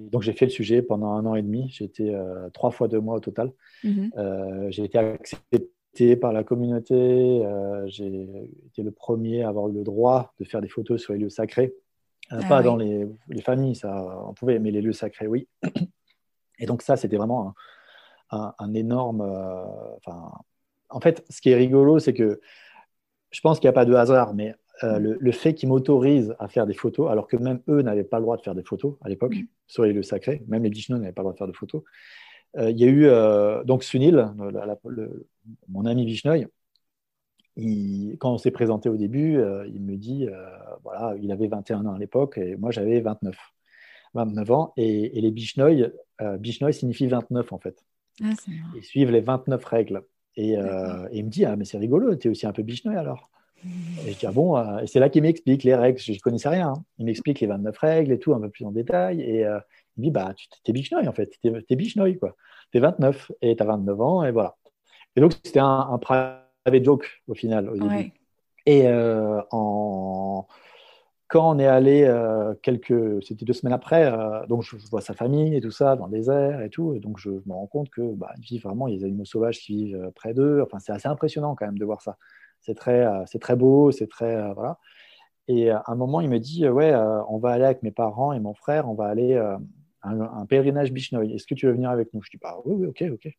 [0.00, 1.68] donc, j'ai fait le sujet pendant un an et demi.
[1.70, 3.52] J'ai été euh, trois fois deux mois au total.
[3.84, 4.10] Mhm.
[4.70, 5.70] j'ai été accepté
[6.20, 6.94] par la communauté.
[6.94, 8.26] Euh, j'ai
[8.66, 11.28] été le premier à avoir eu le droit de faire des photos sur les lieux
[11.28, 11.74] sacrés.
[12.32, 13.06] Euh, ah pas dans les,
[13.44, 15.48] familles, ça, on pouvait, mais les lieux sacrés, oui.
[16.58, 17.54] Et donc ça, c'était vraiment
[18.30, 19.20] un, énorme...
[19.20, 20.30] Euh, enfin,
[20.88, 22.40] en fait, ce qui est rigolo, c'est que
[23.30, 24.96] je pense qu'il n'y a pas de hasard, mais mm.
[24.96, 28.24] le, fait qu'ils m'autorisent à faire des photos, alors que même eux n'avaient pas le
[28.24, 29.46] droit de faire des photos à l'époque, mm.
[29.66, 31.82] sur les lieux sacrés, même les Dishno n'avaient pas le droit de faire de photos,
[32.56, 34.28] euh, il y a eu euh, donc Sunil,
[35.68, 36.46] mon ami Vishnoy,
[38.18, 40.28] quand on s'est présenté au début, euh, il me dit,
[40.82, 43.36] voilà, il avait 21 ans à l'époque et moi j'avais 29,
[44.14, 44.72] 29 ans.
[44.76, 45.90] Et, les Bishnoy,
[46.38, 47.84] Bishnoy signifie 29 en fait.
[48.22, 48.30] Ah,
[48.76, 50.02] Ils suivent les 29 règles.
[50.36, 50.52] Et,
[51.12, 53.28] il me dit, ah mais c'est rigolo, tu es aussi un peu Bishnoy alors
[53.64, 56.18] Et je dis, ah bon, euh, et c'est là qu'il m'explique les règles, je ne
[56.18, 56.70] connaissais rien.
[56.70, 56.84] Hein.
[56.98, 59.20] Il m'explique les 29 règles et tout, un peu plus en détail.
[59.20, 59.58] Et euh,
[59.96, 62.34] il me dit, bah, tu es bichnoy en fait, tu es, bichnoy, quoi.
[62.72, 64.56] Tu es 29 et tu as 29 ans, et voilà.
[65.14, 66.40] Et donc, c'était un, un private
[66.82, 67.68] joke au final.
[67.68, 68.12] Au début.
[68.64, 70.46] Et euh, en...
[71.28, 72.10] quand on est allé
[72.62, 74.10] quelques, c'était deux semaines après,
[74.48, 77.18] donc je, vois sa famille et tout ça dans le désert et tout, et donc
[77.18, 79.84] je, me rends compte que bah, vivent vraiment, il y a des animaux sauvages qui
[79.84, 80.62] vivent près d'eux.
[80.62, 82.16] Enfin, c'est assez impressionnant quand même de voir ça
[82.62, 84.78] c'est très, euh, c'est très beau, c'est très euh, voilà.
[85.48, 86.94] Et euh, à un moment, il me dit ouais,
[87.28, 89.58] on va aller avec mes parents et mon frère, on va aller à
[90.02, 91.34] un, pèlerinage Bishnoï.
[91.34, 92.22] Est-ce que tu veux venir avec nous?
[92.22, 93.32] Je dis bah oui, oui, ok, ok.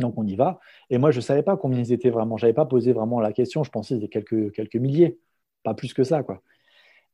[0.00, 0.60] Donc on y va.
[0.90, 2.36] Et moi, je ne savais pas combien ils étaient vraiment.
[2.36, 3.62] Je n'avais pas posé vraiment la question.
[3.64, 5.18] Je pensais qu'ils étaient quelques, quelques milliers,
[5.62, 6.22] pas plus que ça.
[6.22, 6.42] quoi.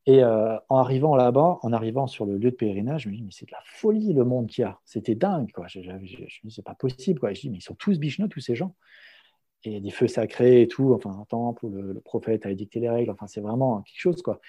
[0.06, 3.32] Et en arrivant là-bas, en arrivant sur le lieu de pèlerinage, je me dis, mais
[3.32, 4.78] c'est de la folie le monde qu'il y a.
[4.86, 5.50] C'était dingue.
[5.68, 6.16] Je, me dis,
[6.48, 7.20] c'est pas possible.
[7.20, 7.32] Quoi.
[7.34, 8.74] Je dis, mais ils sont tous Bishnoï, tous ces gens
[9.64, 12.88] et des feux sacrés et tout, enfin un temple où le, prophète a édicté les
[12.88, 14.40] règles, enfin c'est vraiment quelque chose quoi.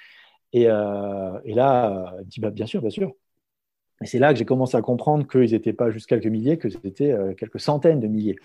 [0.53, 3.13] Et, euh, et là, il dit bah, bien sûr, bien sûr.
[4.01, 6.69] Et c'est là que j'ai commencé à comprendre qu'ils n'étaient pas juste quelques milliers, que
[6.69, 8.35] c'était euh, quelques centaines de milliers.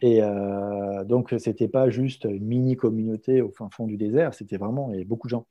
[0.00, 4.32] Et euh, donc, ce n'était pas juste une mini communauté au fin fond du désert,
[4.32, 5.46] c'était vraiment et beaucoup de gens.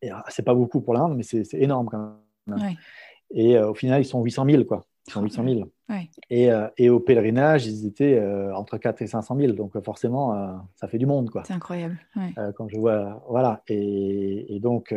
[0.00, 2.76] Et ah, c'est pas beaucoup pour l'Inde, mais c'est énorme quand même.
[3.30, 4.86] Et au final, ils sont 800 000, quoi.
[5.06, 5.70] Ils sont 800 000.
[6.30, 9.52] Et, euh, et, au pèlerinage, ils étaient euh, entre 4 et 500 000.
[9.52, 11.30] Donc, forcément, euh, ça fait du monde.
[11.44, 11.98] C'est incroyable.
[12.56, 13.22] quand je vois.
[13.28, 13.62] Voilà.
[13.68, 14.94] Et, et donc,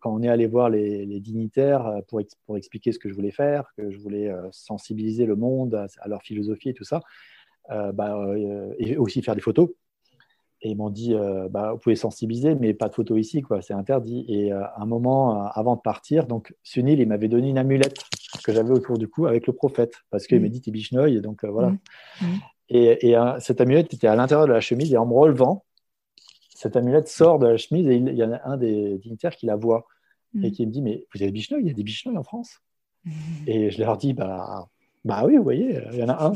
[0.00, 3.30] quand on est allé voir les, les dignitaires pour, pour, expliquer ce que je voulais
[3.30, 7.00] faire, que je voulais sensibiliser le monde à, leur philosophie et tout ça,
[7.68, 8.18] bah,
[8.78, 9.70] et aussi faire des photos.
[10.64, 11.14] Et ils m'ont dit,
[11.50, 14.24] bah, vous pouvez sensibiliser, mais pas de photos ici, quoi, c'est interdit.
[14.28, 18.02] Et à un moment, avant de partir, donc Sunil, il m'avait donné une amulette
[18.42, 20.42] que j'avais autour du cou avec le prophète, parce qu'il mm.
[20.42, 21.72] m'a dit, t'es bichnoï, donc euh, voilà.
[22.68, 25.64] Et, et euh, cette amulette était à l'intérieur de la chemise, et en me relevant,
[26.54, 29.46] cette amulette sort de la chemise, et il, y en a un des dignitaires qui
[29.46, 29.86] la voit,
[30.42, 32.60] et qui me dit, mais vous avez bichnoï, il y a des bichnoï en France?
[33.46, 34.66] Et je leur dis, bah,
[35.04, 36.32] bah oui, vous voyez, il y en a un,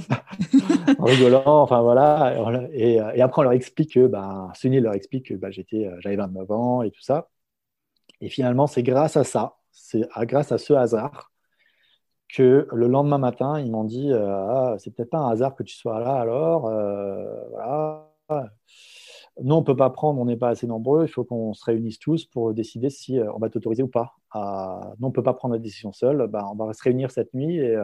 [0.98, 2.34] en rigolant, enfin voilà.
[2.72, 6.50] Et, après, on leur explique que, bah, Sunny leur explique que bah, j'étais, j'avais 29
[6.50, 7.28] ans et tout ça.
[8.20, 11.30] Et finalement, c'est grâce à ça, c'est grâce à ce hasard
[12.28, 15.62] que le lendemain matin, ils m'ont dit euh, ah, c'est peut-être pas un hasard que
[15.62, 16.66] tu sois là alors.
[16.66, 18.12] Euh, voilà.
[19.40, 21.64] Nous, on ne peut pas prendre, on n'est pas assez nombreux, il faut qu'on se
[21.64, 24.14] réunisse tous pour décider si euh, on va t'autoriser ou pas.
[24.34, 27.58] Nous, on peut pas prendre la décision seul, bah, on va se réunir cette nuit
[27.58, 27.76] et,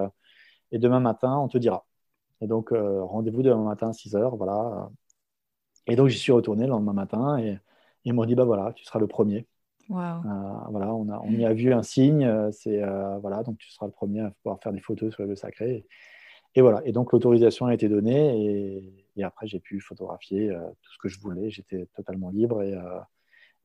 [0.72, 1.86] et, demain matin, on te dira.
[2.40, 4.90] Et donc, rendez-vous demain matin à 6 heures, voilà.
[5.86, 7.58] Et donc, j'y suis retourné le lendemain matin et, et
[8.04, 9.46] ils m'ont dit bah voilà, tu seras le premier.
[9.90, 9.94] Euh,
[10.70, 12.24] voilà, on, a, on y a vu un signe.
[12.24, 15.24] Euh, c'est euh, voilà, donc tu seras le premier à pouvoir faire des photos sur
[15.24, 15.86] le sacré.
[16.54, 16.82] Et, voilà.
[16.84, 20.50] Et donc l'autorisation a été donnée et, après j'ai pu photographier
[20.82, 21.50] tout ce que je voulais.
[21.50, 22.74] J'étais totalement libre et,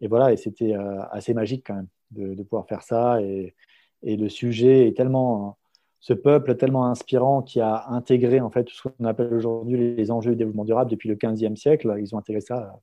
[0.01, 0.31] et voilà.
[0.33, 0.73] Et c'était
[1.11, 3.21] assez magique quand même de, pouvoir faire ça.
[3.21, 3.55] Et,
[4.03, 5.58] le sujet est tellement
[5.99, 10.11] ce peuple tellement inspirant qui a intégré en fait tout ce qu'on appelle aujourd'hui les
[10.11, 11.93] enjeux du développement durable depuis le 15e siècle.
[11.99, 12.79] Ils ont intégré ça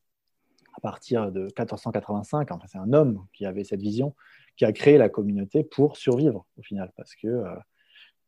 [0.74, 2.50] à partir de 1485.
[2.52, 4.14] Enfin, c'est un homme qui avait cette vision,
[4.57, 7.55] qui a créé la communauté pour survivre au final, parce que euh,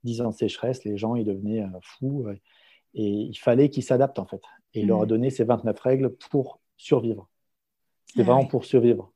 [0.05, 2.39] dix ans de sécheresse, les gens ils devenaient euh, fous euh,
[2.95, 4.41] et il fallait qu'ils s'adaptent en fait.
[4.73, 5.09] Et il leur a mmh.
[5.09, 7.29] donné ces 29 règles pour survivre.
[8.07, 9.13] C'est ah vraiment pour survivre.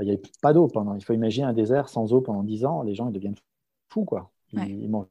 [0.00, 0.94] Il n'y avait pas d'eau pendant.
[0.94, 2.82] Il faut imaginer un désert sans eau pendant 10 ans.
[2.82, 3.34] Les gens ils deviennent
[3.88, 4.30] fous quoi.
[4.52, 5.06] Ils, mangent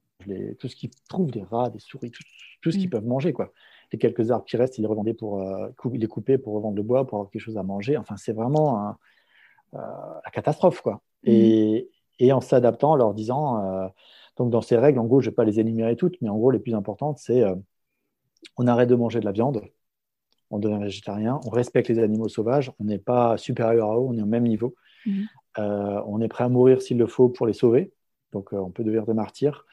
[0.60, 2.92] tout ce qu'ils trouvent, des rats, des souris, tout, ce qu'ils mmh.
[2.92, 3.52] peuvent manger quoi
[3.92, 6.84] les quelques arbres qui restent, ils les revendaient pour euh, les couper pour revendre le
[6.84, 7.98] bois, pour avoir quelque chose à manger.
[7.98, 8.96] Enfin, c'est vraiment
[9.74, 9.78] euh,
[10.24, 11.02] la catastrophe, quoi.
[11.24, 11.34] Mhm.
[11.34, 13.88] Et, et, en s'adaptant, en leur disant, euh,
[14.38, 16.38] donc dans ces règles, en gros, je ne vais pas les énumérer toutes, mais en
[16.38, 17.44] gros, les plus importantes, c'est
[18.56, 19.62] on arrête de manger de la viande,
[20.52, 24.18] on devient végétarien, on respecte les animaux sauvages, on n'est pas supérieur à eux, on
[24.18, 24.76] est au même niveau.
[25.06, 25.28] Mhm.
[25.58, 27.94] on est prêt à mourir s'il le faut pour les sauver,
[28.32, 29.66] donc on peut devenir des martyrs.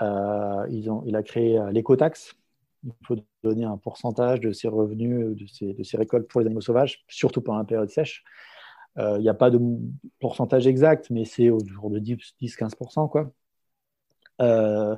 [0.00, 2.34] ils ont, il a créé l'écotaxe,
[2.84, 6.46] il faut donner un pourcentage de ses revenus, de ses, de ses récoltes pour les
[6.46, 8.24] animaux sauvages, surtout pendant la période sèche.
[8.98, 9.60] Euh, il n'y a pas de
[10.18, 13.08] pourcentage exact, mais c'est autour de 10-15%.
[13.08, 13.30] Quoi.
[14.40, 14.96] Euh,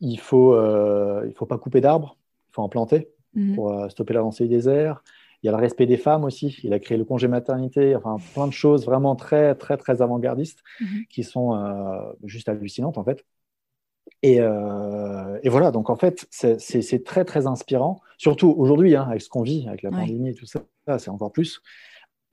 [0.00, 2.16] il ne faut, euh, il faut pas couper d'arbres,
[2.48, 3.54] il faut en planter mhm.
[3.54, 5.02] pour stopper l'avancée des airs.
[5.42, 6.58] Il y a le respect des femmes aussi.
[6.64, 10.62] Il a créé le congé maternité, enfin plein de choses vraiment très, très, très avant-gardistes
[10.80, 11.04] mhm.
[11.08, 11.56] qui sont
[12.24, 13.24] juste hallucinantes en fait.
[14.24, 19.28] Euh, et, voilà, donc en fait, c'est très très inspirant, surtout aujourd'hui, hein, avec ce
[19.28, 20.62] qu'on vit, avec la pandémie et tout ça,
[20.98, 21.62] c'est encore plus.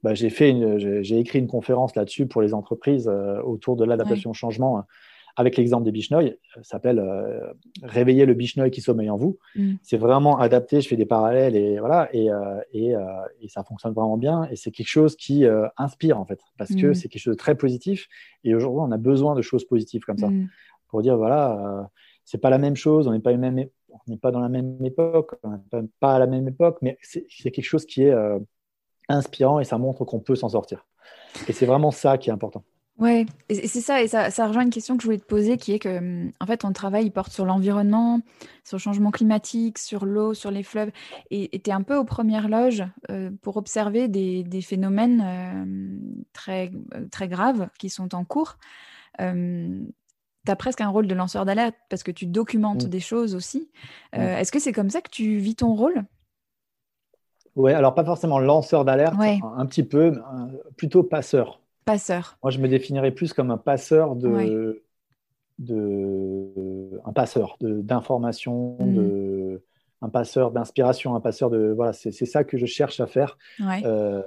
[0.03, 4.83] Bah, j'ai écrit une conférence là-dessus pour les entreprises euh, autour de l'adaptation au changement
[5.37, 6.23] avec l'exemple des Bichnoi,
[6.55, 7.01] ça s'appelle
[7.83, 9.37] Réveiller le Bichnoi qui sommeille en vous.
[9.55, 9.75] Mm.
[9.83, 12.29] C'est vraiment adapté, je fais des parallèles et voilà, et,
[12.73, 12.95] et,
[13.41, 14.49] et ça fonctionne vraiment bien.
[14.51, 15.45] Et c'est quelque chose qui
[15.77, 16.93] inspire en fait, parce que mm.
[16.95, 18.07] c'est quelque chose de très positif.
[18.43, 20.49] Et aujourd'hui, on a besoin de choses positives comme ça mm.
[20.89, 21.87] pour dire voilà,
[22.25, 23.31] c'est pas la même chose, on n'est pas,
[24.21, 27.63] pas dans la même époque, on n'est pas à la même époque, mais c'est quelque
[27.63, 28.13] chose qui est
[29.07, 30.85] inspirant et ça montre qu'on peut s'en sortir.
[31.47, 32.63] Et c'est vraiment ça qui est important.
[32.97, 35.57] Ouais, et c'est ça, et ça, ça, rejoint une question que je voulais te poser,
[35.57, 38.21] qui est que, hum, en fait, ton travail, il porte sur l'environnement,
[38.63, 40.89] sur le changement climatique, sur l'eau, sur les fleuves,
[41.29, 46.25] et tu es un peu aux premières loges euh, pour observer des, des phénomènes euh,
[46.33, 48.57] très, euh, très graves qui sont en cours.
[49.19, 49.25] tu
[50.47, 52.89] as presque un rôle de lanceur d'alerte parce que tu documentes mmh.
[52.89, 53.69] des choses aussi.
[54.13, 54.21] Mmh.
[54.21, 56.03] Est-ce que c'est comme ça que tu vis ton rôle?
[57.55, 60.13] Oui, alors pas forcément lanceur d'alerte, un, petit peu,
[60.77, 61.59] plutôt passeur.
[61.87, 62.37] Passeur.
[62.43, 64.83] Moi, je me définirais plus comme un passeur de,
[65.57, 68.93] de un passeur d'information, mm.
[68.93, 69.63] de,
[70.01, 74.21] un passeur d'inspiration, un passeur de voilà, c'est ça que je cherche à faire euh,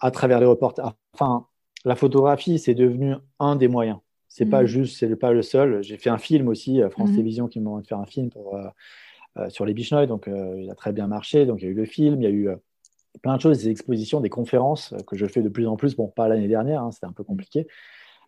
[0.00, 0.92] à travers les reportages.
[1.14, 1.46] Enfin,
[1.86, 3.98] la photographie, c'est devenu un des moyens.
[4.28, 4.66] C'est pas mm.
[4.66, 5.82] juste, c'est pas le seul.
[5.82, 7.12] J'ai fait un film aussi, euh, France mm.
[7.12, 10.70] Télévisions qui m'a demandé de faire un film pour, euh, sur les Bichnoy, donc il
[10.70, 11.46] a très bien marché.
[11.46, 12.50] Donc il y a eu le film, il y a eu
[13.22, 15.96] plein de choses, des expositions, des conférences euh, que je fais de plus en plus.
[15.96, 17.66] Bon, pas l'année dernière, hein, c'était un peu compliqué.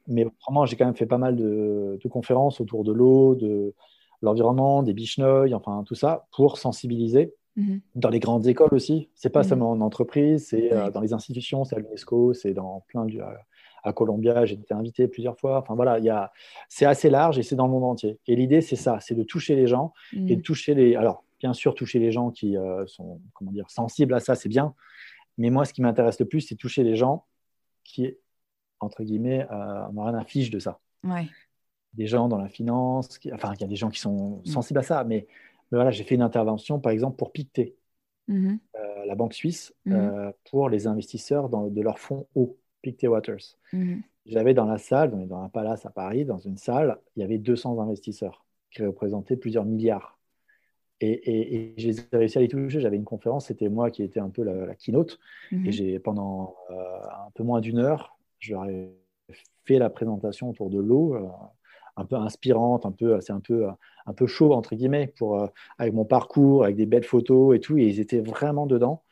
[0.07, 3.75] Mais vraiment, j'ai quand même fait pas mal de, conférences autour de l'eau, de
[4.23, 7.35] l'environnement, des bichenoïs, enfin tout ça, pour sensibiliser.
[7.57, 7.81] Mhm.
[7.97, 9.09] Dans les grandes écoles aussi.
[9.14, 9.49] C'est pas mhm.
[9.49, 13.19] seulement en entreprise, c'est euh, dans les institutions, c'est à l'UNESCO, c'est dans plein de.
[13.19, 13.40] À,
[13.83, 15.59] à Columbia, j'ai été invité plusieurs fois.
[15.59, 16.31] Enfin voilà,
[16.69, 18.19] c'est assez large et c'est dans le monde entier.
[18.27, 20.43] Et l'idée, c'est ça, c'est de toucher les gens et de mhm.
[20.43, 20.97] toucher les.
[20.97, 24.48] Alors, bien sûr, toucher les gens qui euh, sont comment dire, sensibles à ça, c'est
[24.48, 24.74] bien.
[25.38, 27.24] Mais moi, ce qui m'intéresse le plus, c'est toucher les gens
[27.83, 28.14] qui,
[28.79, 30.81] entre guillemets, euh, n'ont rien à fiche de ça.
[31.94, 34.46] Des gens dans la finance, enfin, il y a des gens qui sont mm.
[34.46, 35.03] sensibles à ça.
[35.05, 35.26] Mais,
[35.72, 37.74] voilà, j'ai fait une intervention, par exemple, pour Pictet,
[38.29, 38.59] mm-hmm.
[38.76, 39.94] euh, la banque suisse, mm-hmm.
[39.94, 43.57] euh, pour les investisseurs dans, de leur fonds eau, Pictet Waters.
[43.72, 44.03] Mm-hmm.
[44.26, 47.20] J'avais dans la salle, on est dans un palace à Paris, dans une salle, il
[47.20, 50.19] y avait 200 investisseurs qui représentaient plusieurs milliards
[51.00, 52.80] et, j'ai réussi à les toucher.
[52.80, 55.18] J'avais une conférence, c'était moi qui étais un peu la, keynote.
[55.50, 55.66] Mhm.
[55.66, 58.90] Et j'ai, pendant euh, un peu moins d'une heure, je leur ai
[59.64, 61.26] fait la présentation autour de l'eau, euh,
[61.96, 63.68] un peu inspirante, un peu, c'est un peu,
[64.06, 65.46] un peu chaud, entre guillemets, pour, euh,
[65.78, 67.78] avec mon parcours, avec des belles photos et tout.
[67.78, 69.02] Et ils étaient vraiment dedans.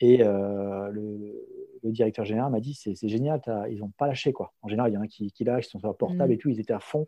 [0.00, 1.38] Et le,
[1.84, 4.32] directeur général m'a dit c'est, génial, ils n'ont pas lâché.
[4.32, 4.52] quoi.
[4.62, 6.32] En général, il y en a qui, qui lâchent, ils sont sur leur portable mhm.
[6.32, 6.48] et tout.
[6.48, 7.06] Ils étaient à fond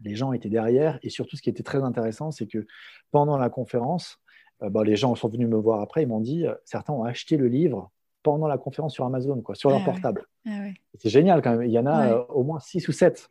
[0.00, 0.98] les gens étaient derrière.
[1.02, 2.66] Et surtout, ce qui était très intéressant, c'est que
[3.10, 4.18] pendant la conférence,
[4.62, 7.04] euh, bah, les gens sont venus me voir après, ils m'ont dit, euh, certains ont
[7.04, 7.90] acheté le livre
[8.22, 10.26] pendant la conférence sur Amazon, quoi, sur leur ah portable.
[10.46, 11.68] Ah c'est génial quand même.
[11.68, 13.30] Il y en a euh, au moins 6 ou 7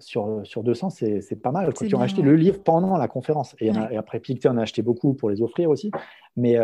[0.00, 3.54] sur, sur 200, c'est pas mal, qui ont acheté le livre pendant la conférence.
[3.60, 5.92] Et, après, Pictet en a acheté beaucoup pour les offrir aussi.
[6.34, 6.56] Mais,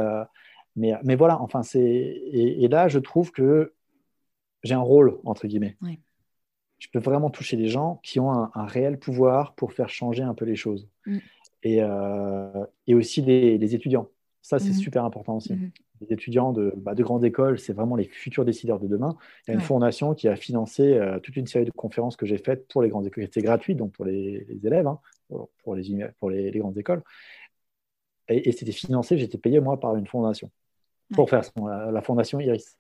[0.75, 1.79] mais, mais voilà, enfin, c'est.
[1.79, 3.73] Et, et, là, je trouve que
[4.65, 5.77] j'ai un rôle, entre guillemets
[6.81, 10.35] je peux vraiment toucher les gens qui ont un, réel pouvoir pour faire changer un
[10.35, 10.89] peu les choses.
[11.07, 11.19] Mm.
[11.63, 14.09] Et, euh, et, aussi les, étudiants.
[14.41, 14.79] Ça, c'est mm-hmm.
[14.79, 15.53] super important aussi.
[15.53, 15.71] Mm-hmm.
[16.01, 19.19] Les étudiants de, bah, de grandes écoles, c'est vraiment les futurs décideurs de demain.
[19.47, 22.25] Il y a une fondation qui a financé euh, toute une série de conférences que
[22.25, 23.25] j'ai faites pour les grandes écoles.
[23.25, 27.03] C'était gratuit, donc pour les, élèves, hein, pour, les, pour les, grandes écoles.
[28.29, 30.51] Et, c'était financé, j'étais payé moi par une fondation
[31.13, 31.43] pour faire
[31.93, 32.79] la fondation Iris.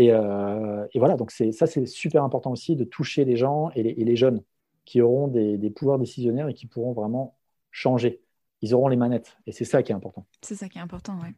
[0.00, 4.16] Euh, et, voilà, donc ça, c'est super important aussi de toucher les gens et les,
[4.16, 4.42] jeunes
[4.84, 7.36] qui auront des, pouvoirs décisionnaires et qui pourront vraiment
[7.70, 8.20] changer.
[8.62, 10.26] Ils auront les manettes et c'est ça qui est important.
[10.42, 11.30] C'est ça qui est important, oui.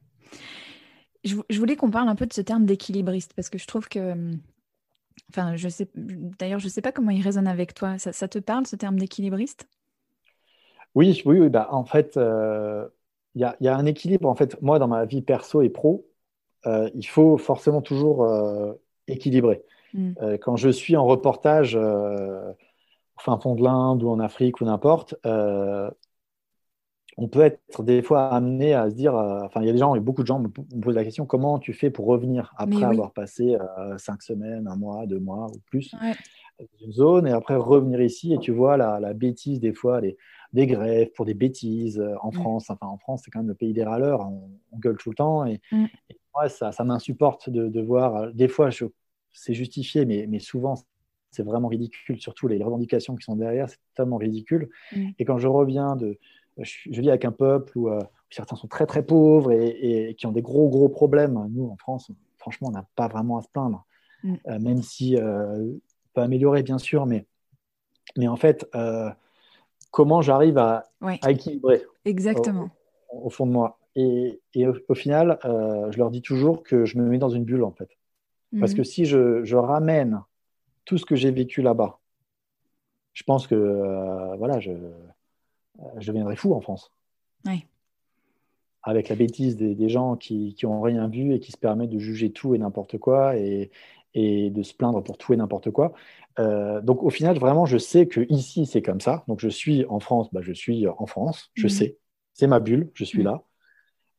[1.24, 4.32] Je, voulais qu'on parle un peu de ce terme d'équilibriste parce que je trouve que.
[5.30, 5.88] Enfin, je sais.
[5.94, 7.98] D'ailleurs, je ne sais pas comment il résonne avec toi.
[7.98, 9.68] Ça, te parle, ce terme d'équilibriste?
[10.94, 11.48] Oui, oui, oui.
[11.48, 12.88] Bah, en fait, euh,
[13.34, 14.28] il y, y, a un équilibre.
[14.28, 16.08] En fait, moi, dans ma vie perso et pro,
[16.66, 18.72] euh, il faut forcément toujours euh,
[19.06, 19.62] équilibrer.
[19.94, 20.12] Mm.
[20.22, 24.64] Euh, quand je suis en reportage au fin fond de l'Inde ou en Afrique ou
[24.64, 25.14] n'importe,
[27.20, 29.96] on peut être des fois amené à se dire, enfin, il y a des gens,
[29.96, 33.12] et beaucoup de gens me, posent la question, comment tu fais pour revenir après avoir
[33.12, 33.56] passé
[33.96, 35.92] cinq semaines, un mois, deux mois ou plus
[36.60, 40.16] dans une zone, et après revenir ici et tu vois la, bêtise des fois, les,
[40.52, 42.34] des grèves pour des bêtises en mm.
[42.34, 42.70] France.
[42.70, 45.44] Enfin, en France, c'est quand même le pays des râleurs, on, gueule tout le temps,
[45.44, 45.86] et, mm
[46.46, 48.16] ça, ça m'insupporte de, voir.
[48.16, 48.70] Euh, des fois,
[49.32, 50.74] c'est justifié, mais, mais souvent,
[51.30, 52.20] c'est vraiment ridicule.
[52.20, 54.70] Surtout les revendications qui sont derrière, c'est tellement ridicule.
[54.94, 55.10] Mm.
[55.18, 56.18] Et quand je reviens de.
[56.58, 60.32] Je, vis avec un peuple où, euh, certains sont très très pauvres et, qui ont
[60.32, 61.46] des gros gros problèmes.
[61.50, 63.84] Nous, en France, franchement, on n'a pas vraiment à se plaindre.
[64.24, 64.34] Mm.
[64.48, 65.78] Euh, même si on
[66.14, 67.26] peut améliorer, bien sûr, mais
[68.16, 68.68] Mais en fait,
[69.90, 70.84] comment j'arrive à,
[71.28, 72.70] équilibrer Exactement.
[73.10, 73.78] Au, fond de moi?
[73.96, 74.40] Et,
[74.88, 77.90] au, final, je leur dis toujours que je me mets dans une bulle, en fait.
[78.58, 78.84] Parce que mhm.
[78.84, 80.22] si je, ramène
[80.84, 81.98] tout ce que j'ai vécu là-bas,
[83.12, 84.72] je pense que voilà, je,
[85.98, 86.92] je deviendrai fou en France.
[87.44, 87.66] Oui
[88.88, 92.30] avec la bêtise des, gens qui n'ont rien vu et qui se permettent de juger
[92.30, 93.70] tout et n'importe quoi et,
[94.14, 95.92] et, de se plaindre pour tout et n'importe quoi.
[96.38, 99.24] Euh, donc au final, vraiment, je sais que ici c'est comme ça.
[99.28, 101.70] Donc je suis en France, bah, je suis en France, je mhm.
[101.70, 101.98] sais,
[102.32, 103.24] c'est ma bulle, je suis mhm.
[103.26, 103.42] là.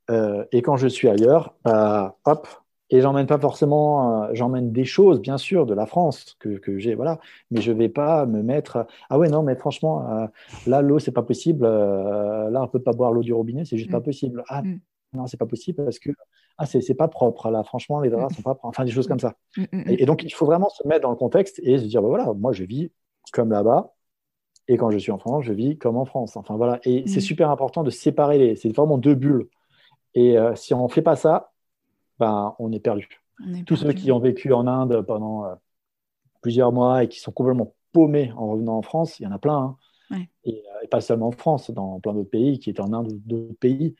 [0.09, 2.47] Euh, et quand je suis ailleurs, bah, hop,
[2.89, 6.79] et j'emmène pas forcément, euh, j'emmène des choses, bien sûr, de la France que, que
[6.79, 7.19] j'ai, voilà.
[7.51, 10.27] Mais je vais pas me mettre, ah ouais, non, mais franchement, euh,
[10.65, 11.65] là, l'eau, c'est pas possible.
[11.65, 14.03] Là, on peut pas boire l'eau du robinet, c'est juste pas mm.
[14.03, 14.43] possible.
[14.47, 14.79] Ah, mm.
[15.13, 16.09] non, c'est pas possible parce que,
[16.57, 17.51] ah, c'est pas propre.
[17.51, 18.35] Là, franchement, les draps mm.
[18.37, 18.69] sont pas propres.
[18.69, 19.35] Enfin, des choses comme ça.
[19.85, 22.33] Et, donc, il faut vraiment se mettre dans le contexte et se dire, bah, voilà,
[22.33, 22.91] moi, je vis
[23.31, 23.93] comme là-bas.
[24.67, 26.37] Et quand je suis en France, je vis comme en France.
[26.37, 26.79] Enfin, voilà.
[26.85, 28.55] Et c'est super important de séparer les.
[28.55, 29.47] C'est vraiment deux bulles.
[30.15, 31.51] Et si on fait pas ça,
[32.19, 33.07] ben, on est perdu.
[33.65, 35.55] Tous ceux qui ont vécu en Inde pendant euh,
[36.41, 39.39] plusieurs mois et qui sont complètement paumés en revenant en France, il y en a
[39.39, 39.77] plein.
[40.11, 40.25] Hein.
[40.45, 40.51] Euh,
[40.83, 43.59] et, pas seulement en France, dans plein d'autres pays, qui étaient en Inde ou d'autres
[43.59, 43.95] pays,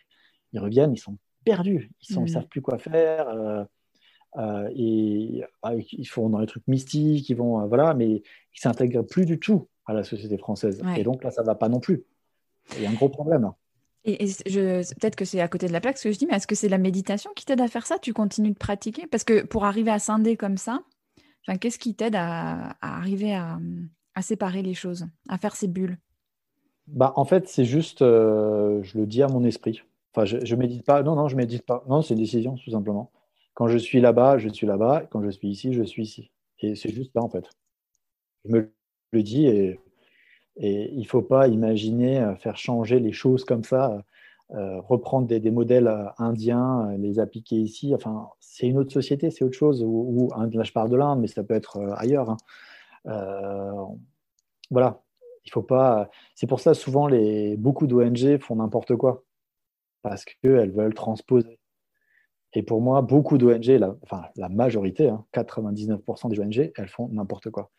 [0.52, 2.28] ils reviennent, ils sont perdus, ils ne mm.
[2.28, 3.30] savent plus quoi faire.
[3.30, 9.04] Euh, et ah, ils font dans les trucs mystiques, ils vont, voilà, mais ils s'intègrent
[9.04, 10.82] plus du tout à la société française.
[10.98, 12.04] Et donc là, ça ne va pas non plus.
[12.76, 13.52] Il y a un gros problème.
[14.06, 16.48] Et, peut-être que c'est à côté de la plaque ce que je dis, mais est-ce
[16.48, 18.00] que c'est la méditation qui t'aide à faire ça?
[18.00, 19.08] Tu continues de pratiquer?
[19.08, 20.82] Parce que pour arriver à scinder comme ça,
[21.60, 23.60] qu'est-ce qui t'aide à, arriver à,
[24.22, 25.98] séparer les choses, à faire ces bulles?
[26.88, 29.82] Bah, En fait, c'est juste, euh, je le dis à mon esprit.
[30.14, 31.04] Enfin, je, je médite pas.
[31.04, 31.84] Non, non, je médite pas.
[31.88, 33.12] Non, c'est une décision, tout simplement.
[33.54, 35.04] Quand je suis là-bas, je suis là-bas.
[35.10, 36.32] Quand je suis ici, je suis ici.
[36.60, 37.46] Et c'est juste ça, en fait.
[38.46, 38.74] Je me
[39.12, 39.80] le dis et
[40.60, 44.02] et il ne faut pas imaginer euh, faire changer les choses comme ça, euh,
[44.58, 47.96] euh, reprendre des, modèles indiens, les appliquer ici.
[47.96, 49.84] Enfin, c'est une autre société, c'est autre chose.
[49.84, 52.32] Ou, là, je parle de l'Inde, mais ça peut être ailleurs.
[52.32, 52.38] Hein.
[54.72, 55.02] voilà,
[55.46, 56.10] il faut pas.
[56.36, 59.24] C'est pour ça souvent les beaucoup d'ONG font n'importe quoi
[60.02, 61.60] parce qu'elles veulent transposer.
[62.54, 67.50] Et pour moi, beaucoup d'ONG, enfin la majorité, 99% hein, des ONG, elles font n'importe
[67.52, 67.70] quoi.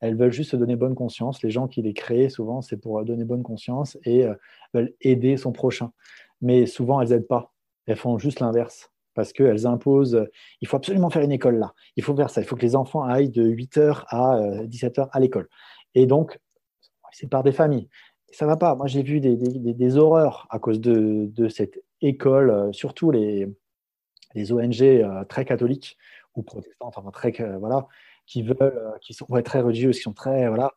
[0.00, 1.42] Elles veulent juste se donner bonne conscience.
[1.42, 4.34] Les gens qui les créent, souvent, c'est pour donner bonne conscience et euh,
[4.72, 5.92] veulent aider son prochain.
[6.40, 7.52] Mais souvent, elles n'aident pas.
[7.86, 10.26] Elles font juste l'inverse parce qu'elles imposent,
[10.60, 12.76] il faut absolument faire une école là, il faut faire ça, il faut que les
[12.76, 15.48] enfants aillent de 8h à 17h euh, à l'école.
[15.94, 16.38] Et donc,
[17.10, 17.88] c'est par des familles.
[18.30, 18.76] Ça va pas.
[18.76, 23.48] Moi, j'ai vu des, horreurs à cause de, cette école, euh, surtout les,
[24.34, 25.96] les ONG très catholiques
[26.36, 27.88] ou protestantes, enfin très, voilà,
[28.30, 30.72] qui veulent, euh, qui sont très religieuses, qui sont très voilà,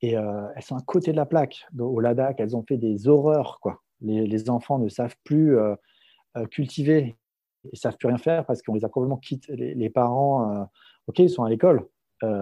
[0.00, 1.66] et euh, elles sont à côté de la plaque.
[1.78, 3.82] Au Ladakh, elles ont fait des horreurs quoi.
[4.00, 5.74] Les, enfants ne savent plus euh,
[6.50, 7.16] cultiver,
[7.72, 9.54] ils savent plus rien faire parce qu'on les a complètement quittés.
[9.56, 10.68] Les, parents,
[11.06, 11.86] ok, ils sont à l'école,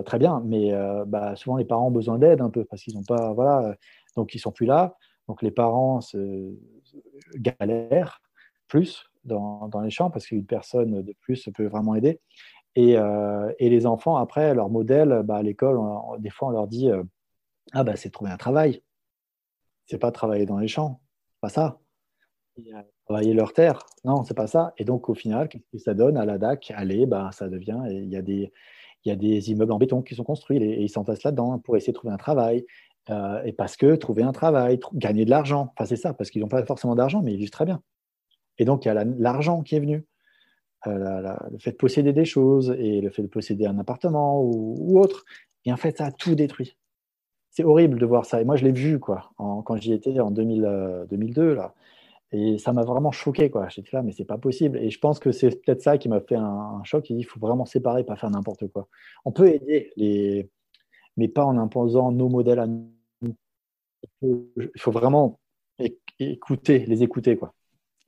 [0.07, 0.73] très bien, mais
[1.07, 3.77] bah, souvent les parents ont besoin d'aide un peu parce qu'ils n'ont pas, voilà,
[4.16, 4.96] donc ils sont plus là.
[5.29, 6.55] Donc les parents se,
[7.35, 8.23] galèrent
[8.68, 12.21] plus dans, les champs parce qu'une personne de plus peut vraiment aider.
[12.79, 15.79] Euh, et, les enfants, après, leur modèle, bah, à l'école,
[16.19, 17.03] des fois, on leur dit euh,
[17.73, 18.83] Ah, bah, c'est trouver un travail.
[19.87, 21.01] C'est pas travailler dans les champs.
[21.41, 21.81] Pas ça.
[22.59, 23.85] Euh, travailler leur terre.
[24.05, 24.73] Non, c'est pas ça.
[24.79, 26.73] Et donc, au final, qu'est-ce que ça donne à la DAC?
[26.77, 27.81] Allez, bah, ça devient.
[27.89, 28.53] Il y, a des,
[29.05, 31.93] y a des immeubles en béton qui sont construits et, ils s'entassent là-dedans pour essayer
[31.93, 32.65] de trouver un travail.
[33.45, 36.49] et parce que trouver un travail, gagner de l'argent, enfin, c'est ça, parce qu'ils n'ont
[36.49, 37.83] pas forcément d'argent, mais ils vivent très bien.
[38.61, 40.05] Et donc, il y a l'argent qui est venu.
[40.87, 45.01] Euh, le fait de posséder des choses et le fait de posséder un appartement ou,
[45.01, 45.25] autre.
[45.64, 46.77] Et en fait, ça a tout détruit.
[47.51, 48.40] C'est horrible de voir ça.
[48.40, 51.42] Et moi, je l'ai vu quoi, quand j'y étais en 2000, 2002.
[51.42, 51.75] Euh, là.
[52.33, 53.51] Et ça m'a vraiment choqué.
[53.70, 54.77] J'étais là, mais c'est pas possible.
[54.79, 57.09] Et je pense que c'est peut-être ça qui m'a fait un, choc.
[57.09, 58.88] Il faut vraiment séparer, pas faire n'importe quoi.
[59.25, 60.51] On peut aider, les...
[61.16, 62.94] mais pas en imposant nos modèles à nous.
[64.23, 65.40] Il faut vraiment
[66.18, 67.37] écouter, les écouter.
[67.37, 67.55] quoi.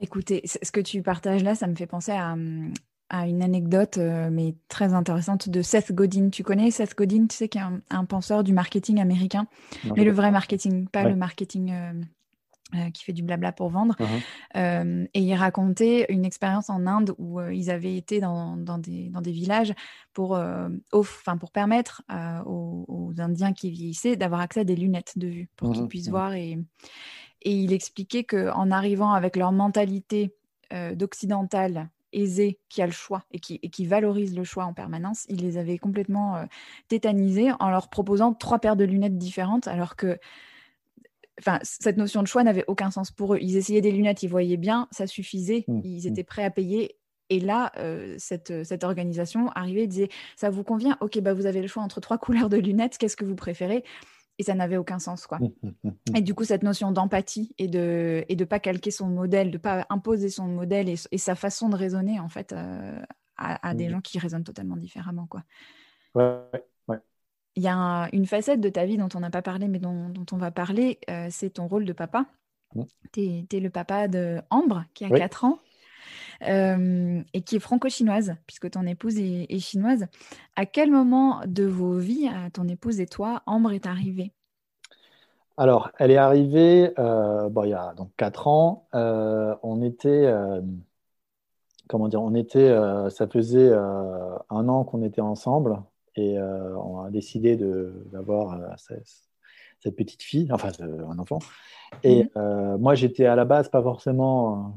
[0.03, 4.57] Écoutez, ce que tu partages là, ça me fait penser à, une anecdote, euh, mais
[4.69, 6.31] très intéressante, de Seth Godin.
[6.31, 9.47] Tu connais Seth Godin, tu sais, qui est un, penseur du marketing américain,
[9.95, 11.93] mais le vrai marketing, pas le marketing euh,
[12.75, 13.95] euh, qui fait du blabla pour vendre.
[14.01, 15.09] Uh-huh.
[15.15, 19.33] et il racontait une expérience en Inde où ils avaient été dans, des, dans, des,
[19.33, 19.75] villages
[20.15, 20.41] pour,
[21.53, 22.03] permettre
[22.47, 25.89] aux, Indiens qui vieillissaient d'avoir accès à des lunettes de vue pour qu'ils uh-huh.
[25.89, 26.59] puissent voir et
[27.45, 30.35] et il expliquait qu'en arrivant avec leur mentalité
[30.73, 34.75] euh, d'occidental aisé, qui a le choix et qui, et qui valorise le choix en
[34.75, 36.45] permanence, il les avait complètement euh,
[36.89, 40.19] tétanisés en leur proposant trois paires de lunettes différentes, alors que
[41.41, 43.39] enfin, cette notion de choix n'avait aucun sens pour eux.
[43.41, 46.13] Ils essayaient des lunettes, ils voyaient bien, ça suffisait, mmh, ils mmh.
[46.13, 46.97] étaient prêts à payer.
[47.31, 50.99] Et là, euh, cette, cette, organisation arrivait et disait Ça vous convient?
[51.01, 53.85] Ok, bah vous avez le choix entre trois couleurs de lunettes, qu'est-ce que vous préférez?
[54.43, 55.39] Et ça n'avait aucun sens quoi.
[56.17, 59.59] et du coup cette notion d'empathie et de et de pas calquer son modèle, de
[59.59, 63.01] pas imposer son modèle et, sa façon de raisonner en fait euh,
[63.37, 65.43] à, des gens qui raisonnent totalement différemment quoi.
[66.15, 66.99] Ouais, ouais.
[67.55, 70.13] Il y a une facette de ta vie dont on n'a pas parlé mais dont,
[70.33, 72.27] on va parler, euh, c'est ton rôle de papa.
[73.13, 75.59] Tu es, le papa de Ambre qui a 4 ans.
[76.49, 80.07] Euh, et qui est franco-chinoise, puisque ton épouse est, chinoise.
[80.57, 84.33] À quel moment de vos vies, ton épouse et toi, Ambre est arrivée?
[85.57, 88.89] Alors, elle est arrivée euh, bon, il y a donc 4 ans.
[88.95, 90.33] Euh, on était,
[91.89, 92.75] comment dire, on était,
[93.11, 95.83] ça faisait un an qu'on était ensemble
[96.17, 97.57] et on a décidé
[98.13, 101.39] d'avoir cette petite fille, enfin un enfant.
[102.03, 102.77] Et mmh.
[102.79, 104.75] moi, j'étais à la base pas forcément,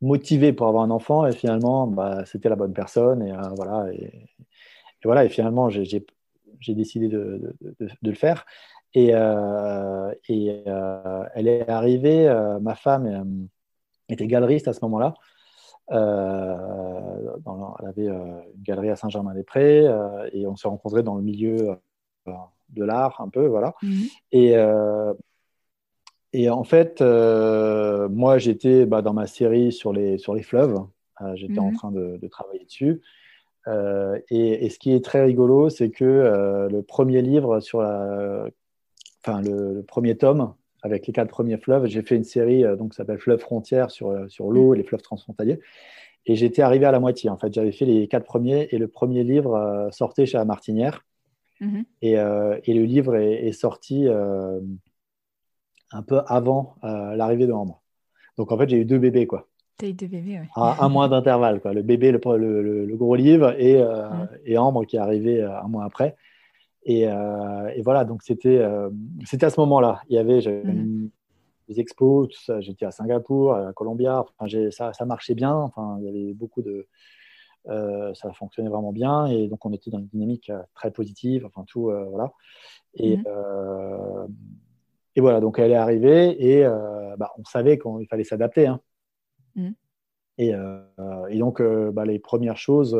[0.00, 3.92] motivé pour avoir un enfant et finalement bah, c'était la bonne personne et euh, voilà
[3.92, 4.28] et,
[5.04, 6.04] voilà et finalement j'ai
[6.68, 8.46] décidé de, de, le faire.
[8.94, 12.28] Et, euh, et euh, elle est arrivée
[12.60, 13.48] ma femme
[14.08, 15.14] était galeriste à ce moment-là.
[15.90, 15.96] Elle
[17.86, 19.84] avait une galerie à Saint-Germain-des-Prés
[20.32, 21.78] et on s'est rencontrés dans le milieu
[22.26, 23.74] de l'art un peu voilà.
[23.82, 24.02] Mmh.
[24.32, 24.56] et
[26.32, 30.78] et en fait, euh, moi, j'étais bah, dans ma série sur les, sur les fleuves.
[31.20, 31.76] Euh, j'étais en mhm.
[31.76, 33.00] train de, travailler dessus.
[33.66, 38.46] Euh, et, ce qui est très rigolo, c'est que le premier livre sur la,
[39.24, 42.96] enfin le, premier tome avec les quatre premiers fleuves, j'ai fait une série donc qui
[42.96, 45.58] s'appelle Fleuve frontières sur, sur l'eau et les fleuves transfrontaliers.
[46.24, 47.30] Et j'étais arrivé à la moitié.
[47.30, 51.04] En fait, j'avais fait les quatre premiers et le premier livre sortait chez la Martinière.
[51.60, 51.84] Mhm.
[52.02, 54.06] Et, et, le livre est, est sorti
[55.92, 57.82] un peu avant euh, l'arrivée de Ambre.
[58.36, 59.48] Donc en fait, j'ai eu deux bébés, quoi.
[59.78, 60.46] T'as eu deux bébés, oui.
[60.56, 61.72] un mois d'intervalle, quoi.
[61.72, 64.08] Le bébé, le, le, gros livre, et, euh,
[64.44, 66.16] et, Ambre qui est arrivé euh, un mois après.
[66.84, 68.64] Et, et voilà, donc c'était
[69.26, 70.00] c'était à ce moment-là.
[70.08, 71.10] Il y avait mm.
[71.68, 72.62] des expos, tout ça.
[72.62, 74.24] J'étais à Singapour, à Colombia.
[74.38, 75.54] Enfin, ça, ça, marchait bien.
[75.54, 76.86] Enfin, il y avait beaucoup de.
[77.66, 79.26] ça fonctionnait vraiment bien.
[79.26, 81.44] Et donc, on était dans une dynamique très positive.
[81.44, 82.32] Enfin, tout, voilà.
[82.94, 83.18] Et.
[83.18, 83.24] Mm.
[85.18, 88.68] Et voilà, donc elle est arrivée et euh, bah, on savait qu'il fallait s'adapter.
[88.68, 88.80] Hein.
[89.56, 89.70] Mm.
[90.38, 92.96] Euh, et, donc, euh, bah, les premières choses.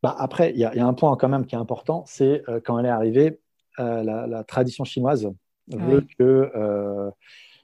[0.00, 2.86] Bah, après, il y, a un point quand même qui est important c'est quand elle
[2.86, 3.40] est arrivée,
[3.78, 5.28] la, tradition chinoise
[5.66, 7.12] veut qu'il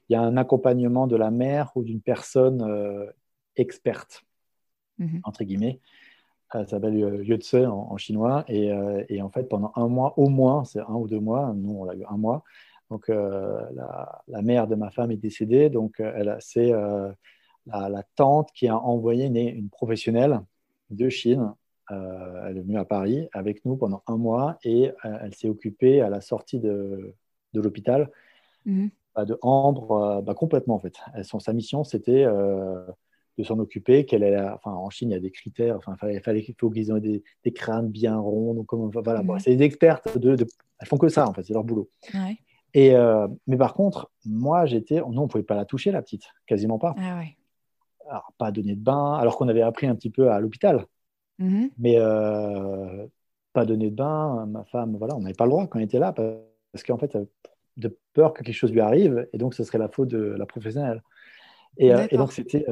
[0.09, 3.09] y a un accompagnement de la mère ou d'une personne
[3.55, 4.24] experte,
[4.98, 5.20] mm-hmm.
[5.22, 5.78] entre guillemets.
[6.50, 8.44] Ça s'appelle Yue en, en chinois.
[8.48, 8.72] Et,
[9.09, 11.84] et, en fait, pendant un mois, au moins, c'est un ou deux mois, nous on
[11.84, 12.42] l'a eu un mois,
[12.91, 13.61] donc, euh,
[14.28, 17.11] la, mère de ma femme est décédée, donc euh, c'est euh,
[17.66, 20.41] la, tante qui a envoyé une, professionnelle
[20.91, 21.55] de Chine.
[21.91, 26.11] elle est venue à Paris avec nous pendant un mois et elle s'est occupée à
[26.11, 27.14] la sortie de,
[27.53, 28.11] de l'hôpital
[28.66, 28.91] mhm.
[29.14, 30.95] bah, de Ambre bah, complètement en fait.
[31.22, 34.05] son, sa mission c'était de s'en occuper.
[34.05, 34.24] Qu'elle
[34.55, 35.76] enfin, en Chine, il y a des critères.
[35.76, 38.55] Enfin, il fallait, faut qu'ils aient des, crânes bien ronds.
[38.55, 39.39] Donc, voilà, mhm.
[39.39, 40.18] c'est des expertes.
[40.18, 40.47] De, de,
[40.78, 41.89] elles font que ça, en fait, c'est leur boulot.
[42.12, 42.37] Ouais.
[42.75, 44.97] Et, euh, mais par contre, moi, j'étais.
[44.97, 46.25] Non, on ne pouvait pas la toucher, la petite.
[46.47, 46.95] Quasiment pas.
[46.99, 47.22] Ah
[48.11, 50.85] alors, pas donner de bain, alors qu'on avait appris un petit peu à l'hôpital.
[51.41, 51.70] Mm-hmm.
[51.79, 53.07] Mais euh,
[53.55, 55.99] pas donner de bain, ma femme, voilà, on n'avait pas le droit quand elle était
[55.99, 57.16] là, parce qu'en fait,
[57.79, 60.45] de peur que quelque chose lui arrive, et donc ce serait la faute de la
[60.45, 61.03] professionnelle.
[61.79, 62.66] Et, euh, donc, c'était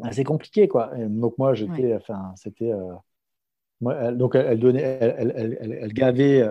[0.00, 0.90] assez compliqué, quoi.
[0.96, 1.94] donc, moi, j'étais.
[1.94, 2.72] Enfin, c'était.
[3.82, 6.42] donc, elle, donnait, elle, elle, elle gavait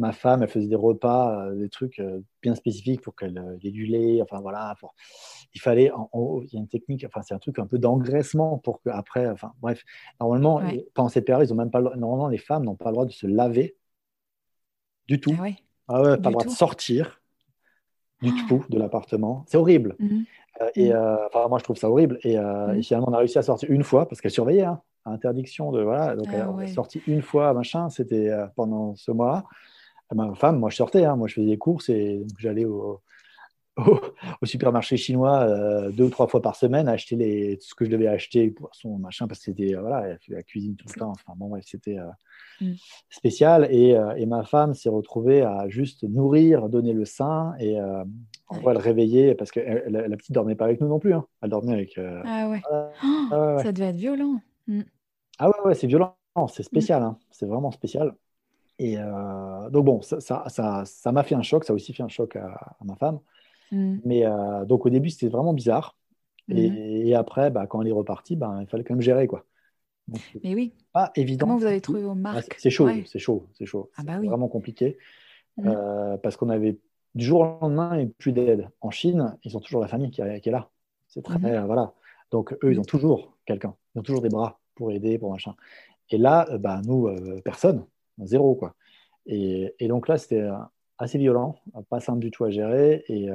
[0.00, 3.58] ma femme, elle faisait des repas, euh, des trucs euh, bien spécifiques pour qu'elle euh,
[3.62, 4.20] ait du lait.
[4.22, 4.74] Enfin voilà,
[5.54, 8.80] il fallait, il y a une technique, enfin c'est un truc un peu d'engraissement pour
[8.82, 9.84] que après, enfin bref,
[10.18, 10.62] normalement
[10.94, 13.12] pendant cette période, ils ont même pas, normalement les femmes n'ont pas le droit de
[13.12, 13.76] se laver
[15.06, 15.34] du tout.
[15.38, 15.56] Ah ouais.
[15.88, 17.20] Ah ouais, pas le droit de sortir
[18.22, 18.46] du ah.
[18.48, 19.44] tout de l'appartement.
[19.48, 19.96] C'est horrible.
[19.98, 20.20] Mmh.
[20.76, 21.18] et mmh.
[21.26, 22.18] enfin moi je trouve ça horrible.
[22.22, 22.82] Et, mmh.
[22.82, 24.64] finalement on a réussi à sortir une fois parce qu'elle surveillait.
[24.64, 29.46] Hein, interdiction de voilà donc elle, est sortie une fois machin c'était pendant ce mois
[30.14, 31.16] ma femme, moi je sortais, hein.
[31.16, 33.00] moi je faisais des courses et j'allais au,
[33.76, 37.84] au, supermarché chinois euh, deux ou trois fois par semaine acheter les, tout ce que
[37.84, 41.10] je devais acheter, son machin, parce que c'était, euh, voilà, la cuisine tout le temps.
[41.10, 42.06] Enfin bon, ouais, c'était euh,
[42.60, 42.74] mm.
[43.08, 43.68] spécial.
[43.70, 47.54] Et, et, ma femme s'est retrouvée à juste nourrir, donner le sein.
[47.60, 47.78] Et
[48.48, 51.14] on va le réveiller parce que la, la, petite dormait pas avec nous non plus.
[51.14, 51.26] Hein.
[51.42, 51.98] Elle dormait avec.
[51.98, 52.60] Ah ouais.
[53.32, 54.40] Oh, ça devait être violent.
[54.66, 54.82] Mm.
[55.38, 56.16] Ah ouais, ouais c'est violent.
[56.48, 57.02] C'est spécial.
[57.02, 57.18] Hein.
[57.30, 58.14] C'est vraiment spécial.
[58.80, 61.64] Et euh, donc bon, ça m'a ça, ça, fait un choc.
[61.64, 63.20] Ça a aussi fait un choc à, ma femme.
[63.72, 63.98] Mm.
[64.04, 65.96] Mais euh, donc au début, c'était vraiment bizarre.
[66.48, 67.14] Et, mm.
[67.14, 69.44] après, bah, quand elle est repartie, bah, il fallait quand même gérer quoi.
[70.42, 70.72] Mais oui.
[70.92, 71.46] Pas évident.
[71.46, 72.56] Comment vous avez trouvé vos marques?
[72.58, 73.90] C'est chaud, c'est chaud, c'est chaud.
[73.96, 74.96] Ah bah Vraiment compliqué.
[75.62, 76.78] parce qu'on avait
[77.14, 78.70] du jour au lendemain, et plus d'aide.
[78.80, 80.70] En Chine, ils ont toujours la famille qui, est là.
[81.06, 81.66] C'est très, mhm.
[81.66, 81.92] voilà.
[82.30, 83.74] Donc, eux, ils ont toujours quelqu'un.
[83.94, 85.54] Ils ont toujours des bras pour aider, pour machin.
[86.10, 87.84] Et là, euh, bah, nous, euh, personne.
[88.26, 88.74] Zéro, quoi.
[89.26, 90.54] Et, donc là, c'était euh,
[90.98, 91.56] assez violent,
[91.88, 93.04] pas simple du tout à gérer.
[93.08, 93.28] Et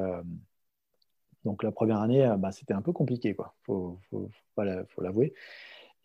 [1.44, 3.54] donc, la première année, bah, c'était un peu compliqué, quoi.
[3.64, 5.34] Faut, faut, faut l'avouer.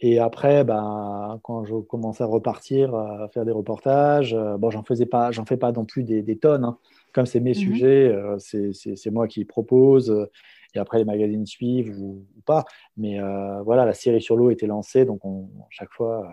[0.03, 5.07] Et après, bah, quand je commençais à repartir, à faire des reportages, bon, j'en faisais
[5.07, 6.65] pas, j'en fais pas non plus des, tonnes.
[6.65, 6.79] Hein
[7.13, 7.55] comme c'est mes mhm.
[7.55, 10.11] sujets, euh, c'est moi qui propose.
[10.11, 10.31] Euh,
[10.75, 12.65] et après, les magazines suivent ou, pas.
[12.97, 15.05] Mais euh, voilà, la série sur l'eau était lancée.
[15.05, 16.33] Donc, on, chaque fois.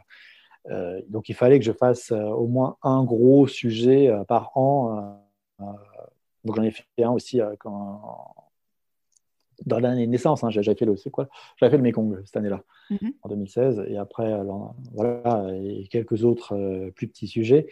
[1.09, 5.19] Donc, il fallait que je fasse au moins un gros sujet par an.
[5.59, 8.35] donc, j'en ai fait un aussi quand,
[9.65, 10.43] dans l'année de naissance.
[10.43, 11.27] Hein, j'avais fait le, c'est quoi?
[11.57, 13.13] J'avais fait le Mekong cette année-là, mhm.
[13.21, 13.85] en 2016.
[13.87, 17.67] Et après, alors, voilà, et quelques autres plus petits sujets.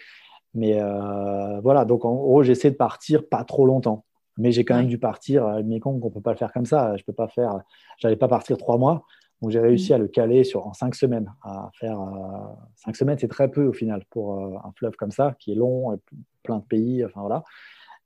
[0.55, 4.05] Mais euh, voilà, donc en gros, j'essaie de partir pas trop longtemps.
[4.37, 5.47] Mais j'ai quand même dû partir.
[5.47, 6.97] Le Mekong, on ne peut pas le faire comme ça.
[6.97, 7.61] Je peux pas faire.
[7.97, 9.05] J'allais pas partir trois mois.
[9.41, 9.95] Donc j'ai réussi mm.
[9.95, 11.33] à le caler sur, en cinq semaines.
[11.43, 15.11] À faire euh, cinq semaines, c'est très peu au final pour euh, un fleuve comme
[15.11, 15.99] ça, qui est long,
[16.43, 17.03] plein de pays.
[17.05, 17.43] Enfin voilà.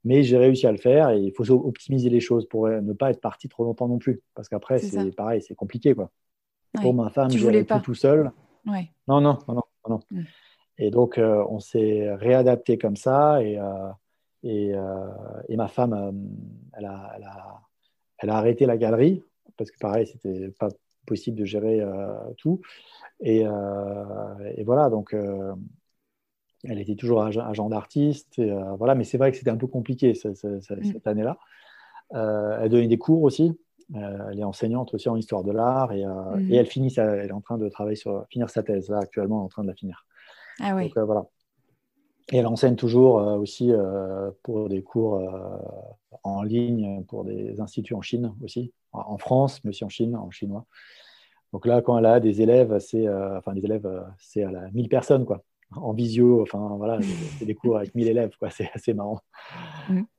[0.04, 3.10] Mais j'ai réussi à le faire et il faut optimiser les choses pour ne pas
[3.10, 4.22] être parti trop longtemps non plus.
[4.34, 5.94] Parce qu'après, c'est pareil, c'est compliqué.
[5.94, 6.10] Quoi.
[6.80, 8.32] Pour ma femme, j'ai tout tout seul.
[8.64, 10.00] Non, non, non, non.
[10.10, 10.22] Mm.
[10.80, 13.42] Et donc, euh, on s'est réadapté comme ça.
[13.42, 13.90] Et, euh,
[14.42, 15.08] et, euh,
[15.48, 15.92] et, ma femme,
[16.72, 17.60] elle a, elle, a,
[18.18, 19.22] elle, a, arrêté la galerie
[19.58, 20.70] parce que, pareil, c'était pas
[21.06, 21.80] possible de gérer
[22.36, 22.60] tout.
[23.20, 25.14] Et, et, voilà, donc,
[26.64, 28.40] elle était toujours agent d'artiste.
[28.78, 30.60] voilà, mais c'est vrai que c'était un peu compliqué mm.
[30.60, 31.38] cette année-là.
[32.12, 33.58] elle donnait des cours aussi.
[33.94, 36.52] elle est enseignante aussi en histoire de l'art et, mm.
[36.52, 39.38] et, elle finit, elle est en train de travailler sur finir sa thèse là actuellement,
[39.38, 40.06] elle est en train de la finir.
[40.60, 40.92] Ah oui.
[40.96, 41.26] Euh, voilà.
[42.32, 45.20] Et elle enseigne toujours euh, aussi euh, pour des cours
[46.22, 50.30] en ligne pour des instituts en Chine aussi, en France, mais aussi en Chine, en
[50.30, 50.66] chinois.
[51.52, 53.88] Donc là, quand elle a des élèves, c'est enfin des élèves,
[54.18, 55.42] c'est à la 1000 personnes quoi,
[55.74, 56.42] en visio.
[56.42, 56.98] Enfin voilà,
[57.38, 59.20] c'est des cours avec 1000 élèves quoi, c'est assez marrant.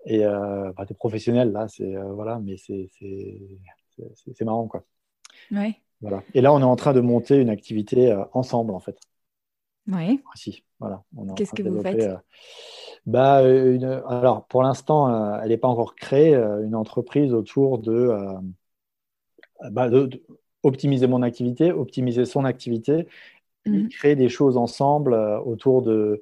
[0.05, 2.89] Et bah, des professionnels là, c'est voilà, mais c'est
[4.25, 4.83] c'est marrant quoi.
[5.51, 5.77] Ouais.
[6.01, 6.23] Voilà.
[6.33, 8.97] Et là, on est en train de monter une activité ensemble en fait.
[9.87, 10.21] Oui.
[10.35, 11.03] Si, voilà.
[11.35, 12.01] Qu'est-ce que vous faites?
[12.01, 12.17] euh,
[13.05, 17.79] bah, une, Alors, pour l'instant, euh, elle n'est pas encore créée, euh, une entreprise autour
[17.79, 18.15] de,
[19.69, 19.89] bah,
[20.63, 23.07] optimiser mon activité, optimiser son activité,
[23.65, 23.87] mmh.
[23.89, 25.13] créer des choses ensemble
[25.45, 26.21] autour de,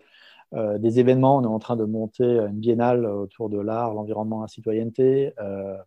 [0.53, 1.37] des événements.
[1.37, 5.33] On est en train de monter une biennale autour de l'art, l'environnement, la citoyenneté.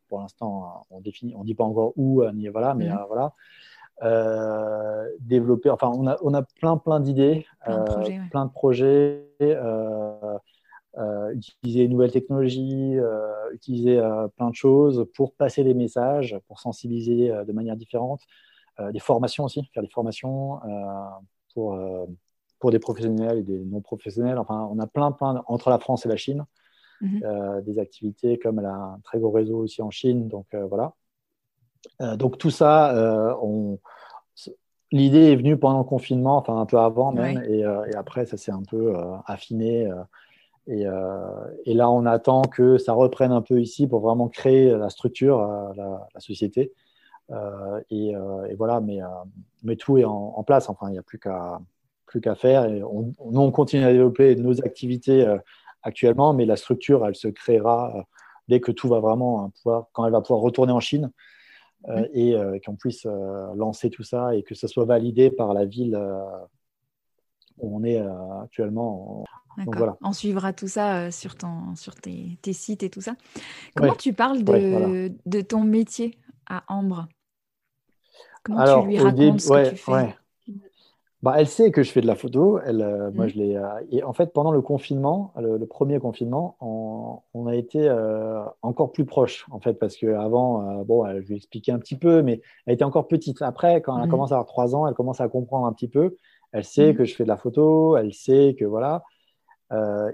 [0.09, 3.05] pour l'instant, on ne on dit pas encore où, ni voilà, mais mmh.
[3.09, 3.35] voilà.
[4.03, 5.71] Euh, développer.
[5.71, 10.39] Enfin, on a, on a plein, plein d'idées, plein, de projets, euh, euh,
[11.35, 12.97] utiliser de nouvelles technologies,
[13.53, 14.01] utiliser
[14.37, 18.21] plein de choses pour passer des messages, pour sensibiliser de manière différente.
[18.93, 20.61] des formations aussi, faire des formations
[21.55, 21.79] pour,
[22.59, 24.39] pour des professionnels et des non-professionnels.
[24.39, 26.45] Enfin, on a plein, plein, entre la France et la Chine,
[27.01, 27.63] mhm.
[27.65, 30.29] des activités comme elle a un très gros réseau aussi en Chine.
[30.29, 30.95] Donc, voilà.
[32.01, 33.77] Euh, donc tout ça, euh,
[34.91, 38.37] l'idée est venue pendant le confinement, enfin un peu avant même, euh, et, après ça
[38.37, 38.95] s'est un peu
[39.27, 39.91] affiné.
[40.69, 40.85] Et,
[41.75, 45.41] là, on attend que ça reprenne un peu ici pour vraiment créer la structure,
[45.77, 46.73] la, société.
[47.91, 48.15] Et,
[48.57, 49.01] voilà, mais,
[49.63, 50.69] mais tout est en, place.
[50.69, 51.61] Enfin, il n'y a plus qu'à
[52.07, 52.67] plus qu'à faire.
[52.67, 55.27] Et on, nous, on continue à développer nos activités
[55.83, 58.07] actuellement, mais la structure, elle se créera
[58.49, 61.11] dès que tout va vraiment pouvoir, quand elle va pouvoir retourner en Chine.
[61.89, 65.53] Euh, et euh, qu'on puisse euh, lancer tout ça et que ce soit validé par
[65.53, 65.99] la ville
[67.63, 68.03] on est
[68.43, 69.25] actuellement.
[69.65, 69.97] Donc, voilà.
[70.03, 73.15] On suivra tout ça sur, ton, sur tes, tes, sites et tout ça.
[73.75, 77.07] Comment tu parles de, de, ton métier à Ambre?
[78.43, 80.17] Comment tu lui racontes ce que tu fais?
[81.23, 82.59] bah, elle sait que je fais de la photo.
[82.65, 83.29] Elle, euh, moi, mm.
[83.29, 83.57] je l'ai.
[83.57, 88.91] Euh, et en fait, pendant le confinement, le, premier confinement, on, a été euh, encore
[88.91, 92.75] plus proches, en fait, parce qu'avant, bon, je lui expliquais un petit peu, mais elle
[92.75, 93.41] était encore petite.
[93.41, 94.11] Après, quand elle a mm.
[94.11, 96.17] commencé à avoir trois ans, elle commence à comprendre un petit peu.
[96.53, 96.97] Elle sait mm.
[96.97, 99.03] que je fais de la photo, elle sait que voilà.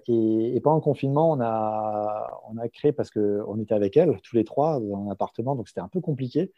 [0.07, 4.37] Et, pendant le confinement, on a, on a créé, parce qu'on était avec elle, tous
[4.37, 6.53] les trois, dans un appartement, donc c'était un peu compliqué.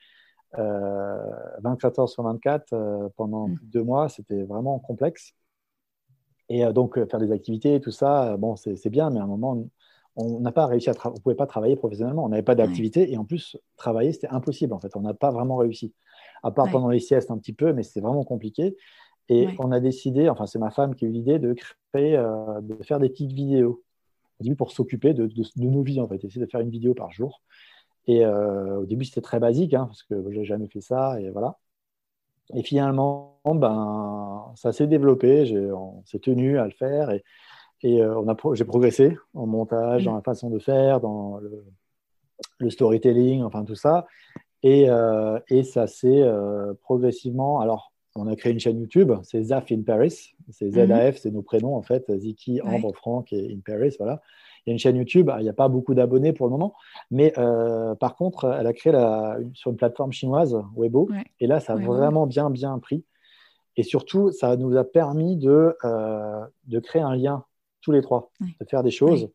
[0.52, 3.58] 24 heures sur 24 pendant mm.
[3.62, 5.32] deux mois, c'était vraiment complexe.
[6.50, 9.64] Et donc, faire des activités, tout ça, bon, c'est bien, mais à un moment,
[10.16, 13.16] on n'a pas réussi à on pouvait pas travailler professionnellement, on n'avait pas d'activité et
[13.16, 15.94] en plus travailler c'était impossible en fait, on n'a pas vraiment réussi.
[16.42, 18.76] À part pendant les siestes un petit peu, mais c'était vraiment compliqué.
[19.30, 21.54] Et on a décidé, enfin c'est ma femme qui a eu l'idée de
[21.92, 23.84] créer, euh, de faire des petites vidéos.
[24.40, 27.12] Au début pour s'occuper de, nos vies en fait, essayer de faire une vidéo par
[27.12, 27.40] jour.
[28.08, 31.30] Et euh, au début c'était très basique hein, parce que j'ai jamais fait ça et
[31.30, 31.58] voilà.
[32.54, 37.22] Et finalement, ben, ça s'est développé, on s'est tenu à le faire et,
[37.82, 43.64] et euh, j'ai progressé en montage, dans la façon de faire, dans le, storytelling, enfin
[43.64, 44.08] tout ça.
[44.64, 46.28] Et, euh, et ça s'est
[46.82, 47.60] progressivement.
[47.60, 50.34] Alors, on a créé une chaîne YouTube, c'est ZAF in Paris.
[50.50, 51.18] C'est ZAF, mhm.
[51.20, 53.94] c'est nos prénoms en fait, Ziki, Ambre, Franck et in Paris.
[53.98, 54.20] Voilà.
[54.66, 56.74] Il y a une chaîne YouTube, il n'y a pas beaucoup d'abonnés pour le moment,
[57.10, 57.32] mais
[57.98, 61.08] par contre, elle a créé la, sur une plateforme chinoise, Weibo,
[61.38, 63.04] et là, ça a vraiment bien, bien pris.
[63.76, 65.74] Et surtout, ça nous a permis de,
[66.66, 67.44] de créer un lien
[67.80, 69.30] tous les trois, de faire des choses.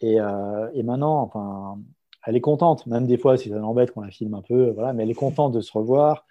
[0.00, 1.78] Et, euh, et, maintenant, enfin,
[2.26, 4.92] elle est contente, même des fois, si ça l'embête qu'on la filme un peu, voilà,
[4.92, 6.26] mais elle est contente de se revoir,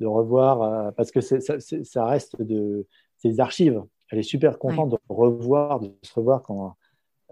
[0.00, 2.86] de revoir, euh, parce que ça, ça, reste de,
[3.22, 3.82] des archives.
[4.10, 6.76] Elle est super contente de revoir, de se revoir quand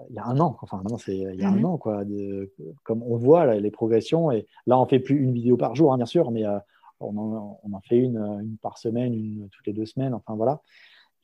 [0.09, 1.65] il y a un an, enfin maintenant c'est il y a un mhm.
[1.67, 2.53] an, quoi, de,
[2.83, 5.97] comme on voit les progressions, et là on fait plus une vidéo par jour, hein,
[5.97, 6.59] bien sûr, mais euh,
[6.99, 10.35] on, en, on, en, fait une, une, par semaine, une toutes les deux semaines, enfin
[10.35, 10.63] voilà.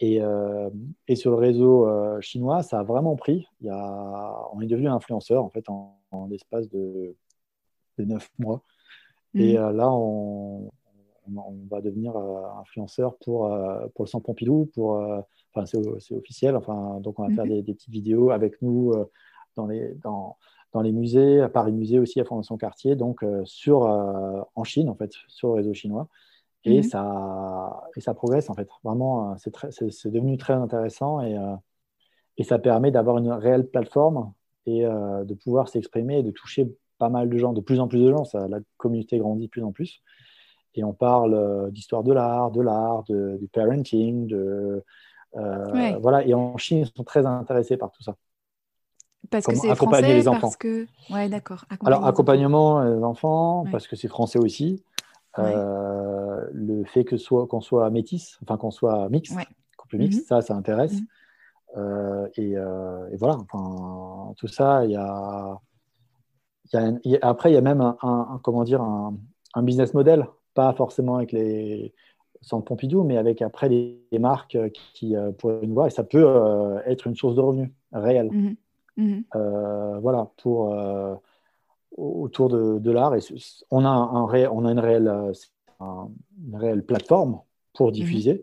[0.01, 0.71] Et, euh,
[1.09, 3.49] et, sur le réseau euh, chinois, ça a vraiment pris.
[3.61, 5.99] Il y a, on est devenu influenceur en fait en,
[6.31, 7.17] l'espace de,
[7.99, 8.63] neuf mois.
[9.35, 10.71] Et euh, là, on,
[11.37, 12.17] on, va devenir
[12.61, 13.51] influenceur pour,
[13.95, 14.71] pour le Centre Pompidou.
[14.75, 14.93] Pour,
[15.55, 16.57] enfin, c'est officiel.
[16.57, 17.51] Enfin, donc, on va faire mmh.
[17.51, 18.93] des, des, petites vidéos avec nous
[19.57, 20.37] dans les, dans,
[20.73, 24.95] dans les musées, à Paris Musée aussi, à Fondation Cartier, donc sur, en Chine, en
[24.95, 26.09] fait, sur le réseau chinois.
[26.65, 26.83] Et, mhm.
[26.83, 28.69] ça, et ça progresse en fait.
[28.83, 31.55] Vraiment, euh, c'est devenu très intéressant et, euh,
[32.37, 34.33] et ça permet d'avoir une réelle plateforme
[34.67, 37.89] et euh, de pouvoir s'exprimer et de toucher pas mal de gens, de plus en
[37.89, 38.25] plus de gens.
[38.25, 40.03] Ça, la communauté grandit de plus en plus.
[40.79, 44.83] Et on parle d'histoire de l'art, de l'art, du parenting, de,
[45.35, 46.25] voilà.
[46.25, 48.15] Et en Chine, ils sont très intéressés par tout ça.
[49.31, 50.41] Parce que c'est français, les enfants.
[50.41, 50.87] Parce que...
[51.11, 51.65] Ouais, d'accord.
[51.85, 54.83] Alors, accompagnement des enfants, parce que c'est français aussi.
[55.39, 59.37] Euh, le fait que soit qu'on soit métis, enfin qu'on soit mixte,
[59.77, 60.27] couple mixte, mhm.
[60.27, 60.95] ça, ça intéresse.
[60.95, 61.07] Mhm.
[61.77, 65.61] Euh, euh, et, voilà, enfin, tout ça, il y a,
[67.23, 69.17] après, il y a même un, comment dire, un,
[69.63, 70.27] business model,
[70.59, 71.93] pas forcément avec les
[72.41, 74.59] sans Pompidou, mais avec après des, marques
[74.95, 76.27] qui, pourraient nous voir, et ça peut
[76.87, 78.57] être une source de revenus réelle.
[78.97, 79.25] Mhm.
[80.01, 80.73] voilà, pour
[81.99, 83.15] autour de, l'art.
[83.15, 83.21] Et
[83.71, 85.33] on a, un on a une, réelle, euh,
[85.81, 87.41] une réelle plateforme
[87.75, 88.33] pour diffuser.
[88.35, 88.41] Mhm.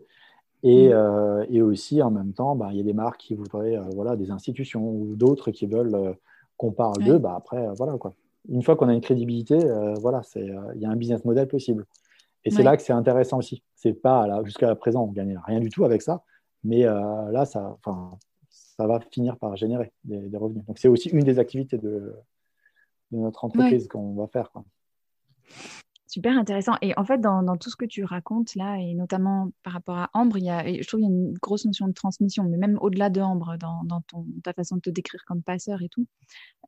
[0.62, 0.92] Et, mhm.
[0.94, 3.84] Euh, et, aussi, en même temps, bah, il y a des marques qui voudraient, euh,
[3.94, 6.16] voilà, des institutions ou d'autres qui veulent
[6.56, 7.18] qu'on parle d'eux.
[7.18, 8.14] Bah, après, voilà, quoi.
[8.48, 9.58] Une fois qu'on a une crédibilité,
[10.00, 11.84] voilà, il y a un business model possible.
[12.46, 13.62] Et c'est là que c'est intéressant aussi.
[13.74, 16.22] C'est pas jusqu'à présent, on gagne rien du tout avec ça,
[16.64, 17.76] mais là, ça,
[18.50, 20.64] ça va finir par générer des, des revenus.
[20.64, 22.14] Donc, c'est aussi une des activités de,
[23.10, 24.50] de notre entreprise qu'on va faire.
[24.50, 24.64] Quoi.
[26.16, 26.72] Super intéressant.
[26.80, 30.08] Et en fait, dans, tout ce que tu racontes là, et notamment par rapport à
[30.14, 32.56] Ambre, il y a, je trouve qu'il y a une grosse notion de transmission, mais
[32.56, 36.06] même au-delà de Ambre, dans, ton, ta façon de te décrire comme passeur et tout.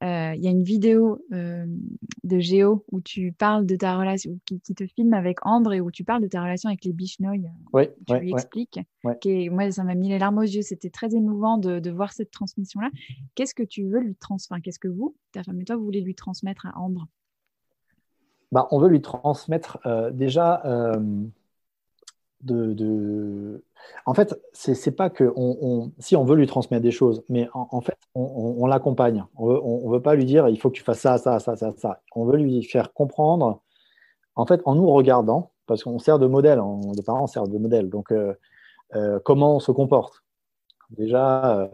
[0.02, 1.64] Euh, il y a une vidéo euh,
[2.24, 5.90] de Géo où tu parles de ta relation, qui, te filme avec Ambre et où
[5.90, 7.40] tu parles de ta relation avec les Bichnoy.
[7.72, 8.80] Oui, tu lui expliques.
[9.02, 10.60] moi, ça m'a mis les larmes aux yeux.
[10.60, 12.90] C'était très émouvant de, voir cette transmission-là.
[13.34, 16.02] Qu'est-ce que tu veux lui transmettre Qu'est-ce que vous, ta femme et toi, vous voulez
[16.02, 17.08] lui transmettre à Ambre?
[18.52, 20.98] Bah, on veut lui transmettre euh, déjà euh,
[22.42, 23.62] de,
[24.06, 27.80] En fait, c'est pas que on, si on veut lui transmettre des choses, mais en,
[27.80, 29.24] fait, on, l'accompagne.
[29.36, 31.74] On ne veut pas lui dire il faut que tu fasses ça, ça, ça, ça,
[31.76, 32.00] ça.
[32.14, 33.60] On veut lui faire comprendre,
[34.36, 36.60] en fait, en nous regardant, parce qu'on sert de modèle,
[36.96, 37.90] les parents servent de modèle.
[37.90, 40.24] Donc, euh, comment on se comporte
[40.90, 41.70] Déjà,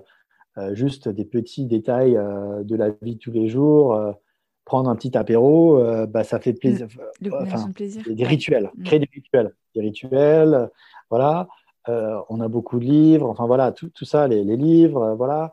[0.72, 4.16] juste des petits détails de la vie de tous les jours
[4.65, 6.89] prendre un petit apéro, euh, bah, ça fait plaisir.
[7.33, 7.71] enfin,
[8.07, 9.55] Des rituels, créer des rituels.
[9.75, 10.71] Des rituels,
[11.11, 11.49] voilà.
[11.89, 15.15] Euh, on a beaucoup de livres, enfin voilà, tout, tout ça, les, les livres, euh,
[15.15, 15.53] voilà.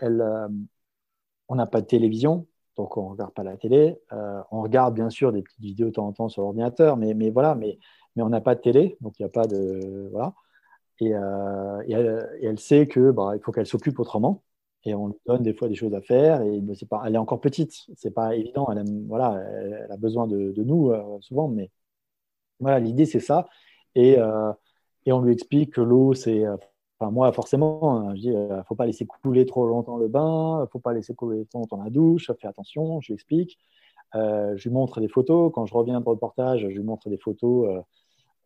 [0.00, 0.24] Elle,
[1.48, 3.98] on n'a pas de télévision, donc on ne regarde pas la télé.
[4.50, 7.28] on regarde bien sûr des petites vidéos de temps en temps sur l'ordinateur, mais, mais
[7.28, 7.78] voilà, mais,
[8.16, 10.08] mais on n'a pas de télé, donc il n'y a pas de.
[10.10, 10.32] Voilà.
[11.00, 14.42] Et, et, elle, et, elle, sait que bah, il faut qu'elle s'occupe autrement.
[14.84, 16.42] Et on lui donne des fois des choses à faire.
[16.42, 18.68] Et pas, elle est encore petite, c'est pas évident.
[18.70, 21.70] Elle, voilà, elle, a besoin de, nous souvent, mais
[22.60, 23.46] voilà, l'idée c'est ça.
[23.94, 24.16] Et,
[25.06, 26.44] et on lui explique que l'eau, c'est
[27.00, 30.66] Enfin, moi, forcément, hein, je dis, ne faut pas laisser couler trop longtemps le bain,
[30.72, 33.56] faut pas laisser couler trop longtemps la douche, fais attention, je lui explique.
[34.14, 35.52] Euh, je lui montre des photos.
[35.54, 37.68] Quand je reviens de reportage, je lui montre des photos.
[37.68, 37.80] Euh,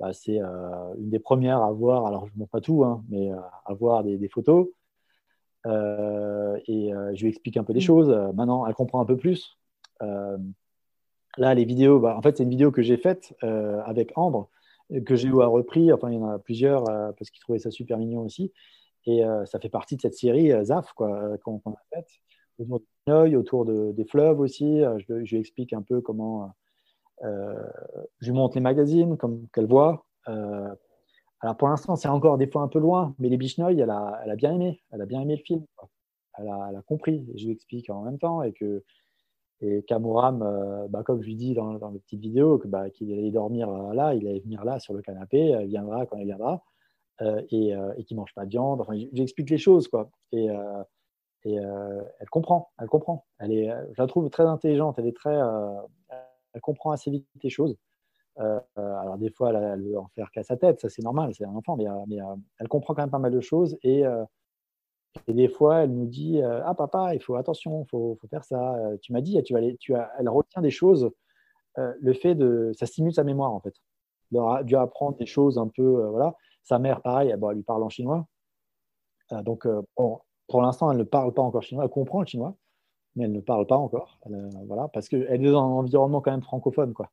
[0.00, 3.30] bah, c'est euh, une des premières à voir, alors je montre pas tout, hein, mais
[3.30, 4.68] à voir des, photos.
[5.66, 7.82] Et je lui explique un peu des mm.
[7.82, 8.08] choses.
[8.34, 9.58] maintenant, elle comprend un peu plus.
[10.00, 14.48] là, les vidéos, bah, en fait, c'est une vidéo que j'ai faite avec Ambre,
[15.06, 15.92] que j'ai repris.
[15.92, 18.52] Enfin, il y en a plusieurs parce qu'il trouvait ça super mignon aussi.
[19.06, 22.08] Et ça fait partie de cette série ZAF qu'on a faite
[22.70, 24.82] autour de autour des fleuves aussi.
[24.82, 26.52] Euh, je, lui explique un peu comment.
[27.24, 27.54] Euh,
[28.20, 30.06] je lui montre les magazines comme qu'elle voit.
[31.43, 33.90] Euh, alors pour l'instant, c'est encore des fois un peu loin, mais les Bichnoy, elle
[33.90, 34.82] a, elle a bien aimé.
[34.90, 35.64] Elle a bien aimé le film.
[36.38, 37.26] Elle a, compris.
[37.36, 38.82] je lui explique en même temps et que
[39.61, 43.12] et Kamuram, bah, comme je lui dis dans, dans la petite vidéo, que, bah, qu'il
[43.12, 46.64] allait dormir là, il allait venir là sur le canapé, elle viendra quand elle viendra,
[47.20, 48.80] et, et qu'il ne mange pas de viande.
[48.80, 49.86] Enfin, j'explique les choses.
[49.86, 50.11] Quoi.
[50.32, 50.49] Et,
[51.45, 53.26] et euh, elle comprend, elle comprend.
[53.38, 54.99] Elle est, je la trouve très intelligente.
[54.99, 55.74] Elle est très, euh,
[56.53, 57.76] elle comprend assez vite les choses.
[58.38, 61.44] Euh, alors des fois, elle, veut en faire qu'à sa tête, ça c'est normal, c'est
[61.44, 62.18] un enfant, mais, mais
[62.58, 63.76] elle comprend quand même pas mal de choses.
[63.82, 64.04] Et,
[65.28, 68.74] des fois, elle nous dit Ah papa, il faut attention, il faut, faire ça.
[69.02, 71.10] Tu m'as dit, tu, aller, tu as, elle retient des choses.
[71.76, 73.74] le fait de, ça stimule sa mémoire en fait.
[74.32, 76.34] Elle dû apprendre des choses un peu, voilà.
[76.64, 78.26] Sa mère, pareil, elle lui parle en chinois.
[79.30, 79.66] donc,
[80.52, 81.84] pour l'instant, elle ne parle pas encore chinois.
[81.84, 82.54] Elle comprend le chinois,
[83.16, 84.18] mais elle ne parle pas encore.
[84.30, 87.10] Euh, voilà, parce qu'elle est dans un environnement quand même francophone, quoi.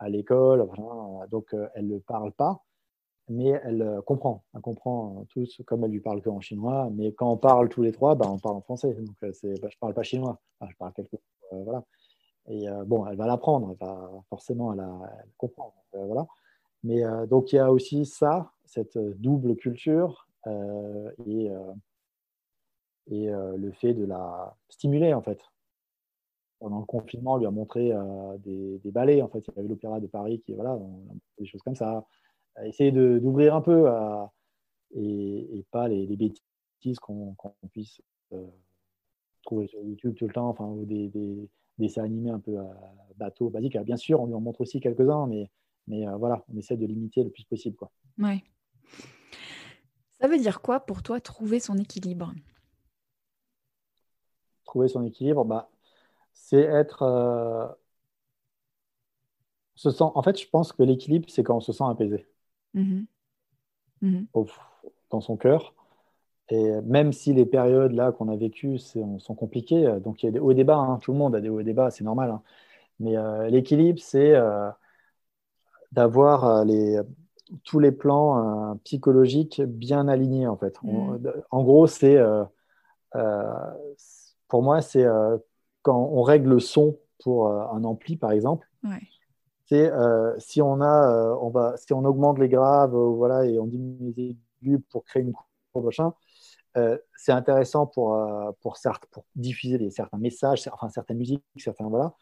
[0.00, 0.66] À l'école,
[1.30, 2.64] donc euh, elle ne parle pas,
[3.28, 4.44] mais elle euh, comprend.
[4.54, 6.88] Elle comprend tout, comme elle lui parle qu'en chinois.
[6.92, 8.94] Mais quand on parle tous les trois, bah, on parle en français.
[8.94, 10.40] Donc c'est, bah, je parle pas chinois.
[10.62, 11.16] je parle quelque
[11.52, 11.84] voilà.
[12.48, 13.76] Et bon, elle va l'apprendre.
[14.28, 14.82] forcément, elle,
[15.36, 15.74] comprend.
[15.92, 16.26] voilà.
[16.82, 20.26] Mais donc il y a aussi ça, cette double culture
[21.26, 21.50] et
[23.10, 25.40] et euh, le fait de la stimuler en fait.
[26.60, 29.22] Pendant le confinement, on lui a montré euh, des, des, ballets.
[29.22, 30.78] En fait, il y avait l'Opéra de Paris qui, voilà,
[31.38, 32.06] des choses comme ça.
[32.62, 33.88] Essayer d'ouvrir un peu
[34.94, 37.34] et, et, pas les, bêtises qu'on
[37.72, 38.02] puisse
[38.32, 38.46] euh,
[39.42, 41.48] trouver sur YouTube tout le temps, enfin, ou des, des,
[41.78, 42.58] dessins animés un peu
[43.16, 43.78] bateau, basique.
[43.78, 45.50] bien sûr, on lui en montre aussi quelques-uns, mais,
[45.86, 47.76] mais voilà, on essaie de limiter le plus possible.
[47.76, 47.90] Quoi.
[48.18, 48.44] Ouais.
[50.20, 52.34] Ça veut dire quoi pour toi trouver son équilibre?
[54.64, 55.70] Trouver son équilibre, bah,
[56.40, 57.02] c'est être.
[57.02, 57.66] Euh,
[59.76, 62.26] se sent, en fait, je pense que l'équilibre, c'est quand on se sent apaisé
[62.74, 63.06] mm-hmm.
[64.02, 64.26] Mm-hmm.
[65.10, 65.74] dans son cœur.
[66.50, 70.28] Et même si les périodes là qu'on a vécues sont compliquées, euh, donc il y
[70.28, 71.72] a des hauts et des bas, hein, tout le monde a des hauts et des
[71.72, 72.30] bas, c'est normal.
[72.30, 72.42] Hein.
[72.98, 74.34] mais euh, l'équilibre, c'est
[75.92, 77.00] d'avoir les,
[77.64, 80.76] tous les plans psychologiques bien alignés en fait.
[80.82, 81.18] Mm.
[81.50, 82.18] en gros, c'est
[84.50, 85.38] pour moi, c'est euh,
[85.82, 88.66] quand on règle le son pour euh, un ampli, par exemple.
[89.66, 93.66] C'est euh, si on a, on va, si on augmente les graves, voilà, et on
[93.66, 95.32] diminue les aigus pour créer une
[95.72, 96.12] courbe machin.
[97.14, 98.18] c'est intéressant pour,
[98.62, 102.14] pour, certes, pour diffuser des, certains messages, enfin certaines musiques, certains voilà.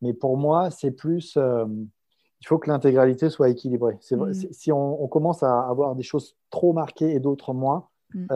[0.00, 3.98] Mais pour moi, c'est plus, il faut que l'intégralité soit équilibrée.
[4.12, 4.32] Mm.
[4.52, 8.26] Si on, commence à avoir des choses trop marquées et d'autres moins, mm.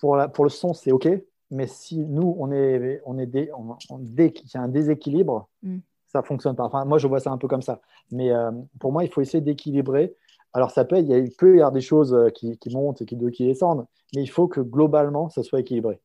[0.00, 1.08] pour, la, pour le son, c'est OK
[1.52, 5.78] mais si nous, on est, on est dès, qu'il y a un déséquilibre, mm.
[6.06, 6.64] ça fonctionne pas.
[6.64, 7.82] Enfin, moi, je vois ça un peu comme ça.
[8.10, 8.50] Mais euh,
[8.80, 10.16] pour moi, il faut essayer d'équilibrer.
[10.54, 13.04] Alors, ça peut, il, y a, peut y avoir des choses euh, qui, montent et
[13.04, 16.00] qui, qui, descendent, mais il faut que globalement, ça soit équilibré.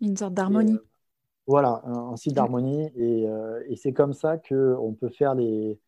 [0.00, 0.74] Une sorte d'harmonie.
[0.74, 0.86] Euh,
[1.48, 2.88] voilà, un, site d'harmonie.
[2.94, 3.26] Et,
[3.68, 5.78] et c'est comme ça qu'on peut faire les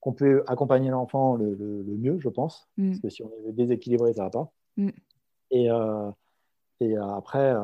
[0.00, 1.56] qu'on peut accompagner l'enfant le,
[1.98, 2.68] mieux, je pense.
[2.76, 2.90] Mm.
[2.90, 4.52] Parce que si on est déséquilibré, ça ne va pas.
[4.76, 4.90] Mm.
[5.52, 5.68] Et,
[6.80, 7.54] et après,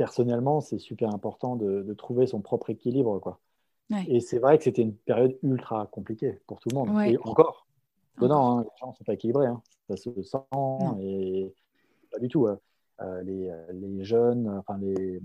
[0.00, 3.18] personnellement, c'est super important de, trouver son propre équilibre.
[3.18, 3.38] Quoi.
[4.08, 6.88] Et c'est vrai que c'était une période ultra compliquée pour tout le monde.
[7.06, 7.66] Et encore,
[8.18, 9.48] non, hein, les gens ne sont pas équilibrés.
[9.48, 9.60] Hein.
[9.90, 10.38] Ça se sent
[11.02, 11.52] et
[12.10, 12.46] pas du tout.
[12.46, 12.58] Hein.
[13.02, 15.20] Euh, les, les, jeunes, enfin les,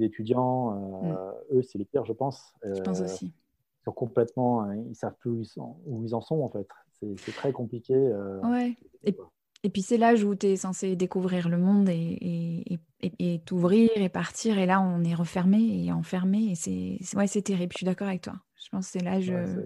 [0.00, 1.58] étudiants, euh, mm.
[1.58, 2.52] eux, c'est les pires, je pense.
[2.64, 3.26] Je pense euh, aussi.
[3.26, 6.66] Ils sont complètement, ils savent plus où ils, sont, où ils en sont en fait.
[6.98, 7.94] C'est très compliqué.
[8.42, 8.74] ouais.
[9.04, 9.16] Et,
[9.62, 14.08] et puis c'est l'âge où tu es censé découvrir le monde et, et, t'ouvrir et
[14.08, 14.58] partir.
[14.58, 16.52] Et là, on est refermé et enfermé.
[16.52, 17.72] Et c'est ouais, terrible.
[17.72, 18.34] Je suis d'accord avec toi.
[18.62, 19.64] Je pense que c'est l'âge euh,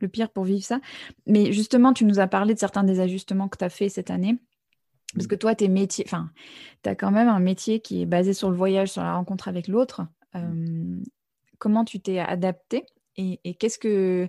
[0.00, 0.80] le pire pour vivre ça.
[1.26, 4.10] Mais justement, tu nous as parlé de certains des ajustements que tu as fait cette
[4.10, 4.38] année.
[5.14, 6.30] Parce que toi, tes métiers, enfin,
[6.82, 9.48] tu as quand même un métier qui est basé sur le voyage, sur la rencontre
[9.48, 10.02] avec l'autre.
[10.36, 11.00] Euh,
[11.58, 12.86] comment tu t'es adapté
[13.16, 14.28] et, et qu'est-ce que,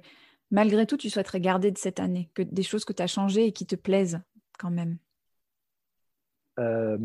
[0.50, 2.32] malgré tout, tu souhaiterais garder de cette année?
[2.34, 4.22] Que, Des choses que tu as changées et qui te plaisent?
[4.62, 4.98] Quand même
[6.60, 6.98] euh,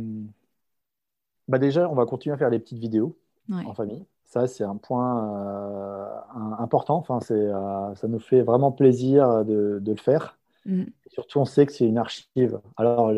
[1.49, 3.17] bah Déjà, on va continuer à faire des petites vidéos
[3.51, 4.05] en famille.
[4.25, 6.07] Ça, c'est un point euh,
[6.59, 6.97] important.
[6.97, 10.37] Enfin, ça nous fait vraiment plaisir de, de le faire.
[10.67, 10.85] Mm.
[11.07, 12.61] Surtout, on sait que c'est une archive.
[12.77, 13.13] Alors,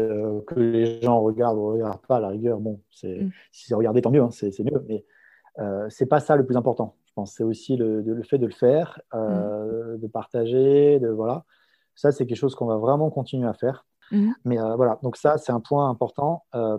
[0.47, 3.31] que les gens regardent ou ne regardent pas, à la rigueur, bon, c'est, mm.
[3.51, 4.85] si c'est regardé, tant mieux, hein, c'est, mieux.
[4.87, 5.05] Mais
[5.59, 6.95] euh, c'est pas ça le plus important.
[7.07, 10.01] Je pense c'est aussi le, le, fait de le faire, euh, mm.
[10.01, 11.45] de partager, de voilà.
[11.95, 13.87] Ça, c'est quelque chose qu'on va vraiment continuer à faire.
[14.45, 16.45] Mais euh, voilà, donc ça, c'est un point important.
[16.55, 16.79] Euh,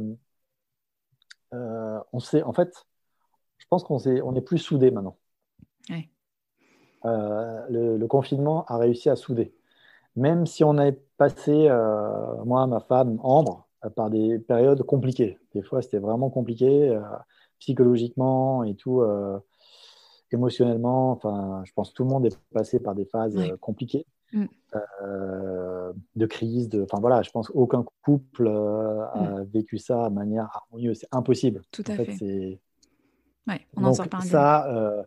[2.14, 2.86] on sait, en fait,
[3.58, 5.18] je pense qu'on est, on est plus soudés maintenant.
[7.04, 9.54] Le, le, confinement a réussi à souder
[10.20, 15.38] même si on est passé, euh, moi, ma femme, Ambre, euh, par des périodes compliquées.
[15.54, 17.02] Des fois, c'était vraiment compliqué, euh,
[17.60, 19.04] psychologiquement et tout,
[20.32, 21.12] émotionnellement.
[21.12, 24.06] Enfin, je pense que tout le monde est passé par des phases compliquées.
[24.32, 24.46] Mm.
[26.16, 29.44] De crise, de, enfin voilà, je pense qu'aucun couple a mm.
[29.54, 31.00] vécu ça de manière harmonieuse.
[31.00, 31.62] C'est impossible.
[31.72, 32.06] Tout à fait.
[32.06, 32.60] fait.
[33.48, 34.32] Ouais, on n'en sort pas indemne.
[34.32, 35.06] Ça,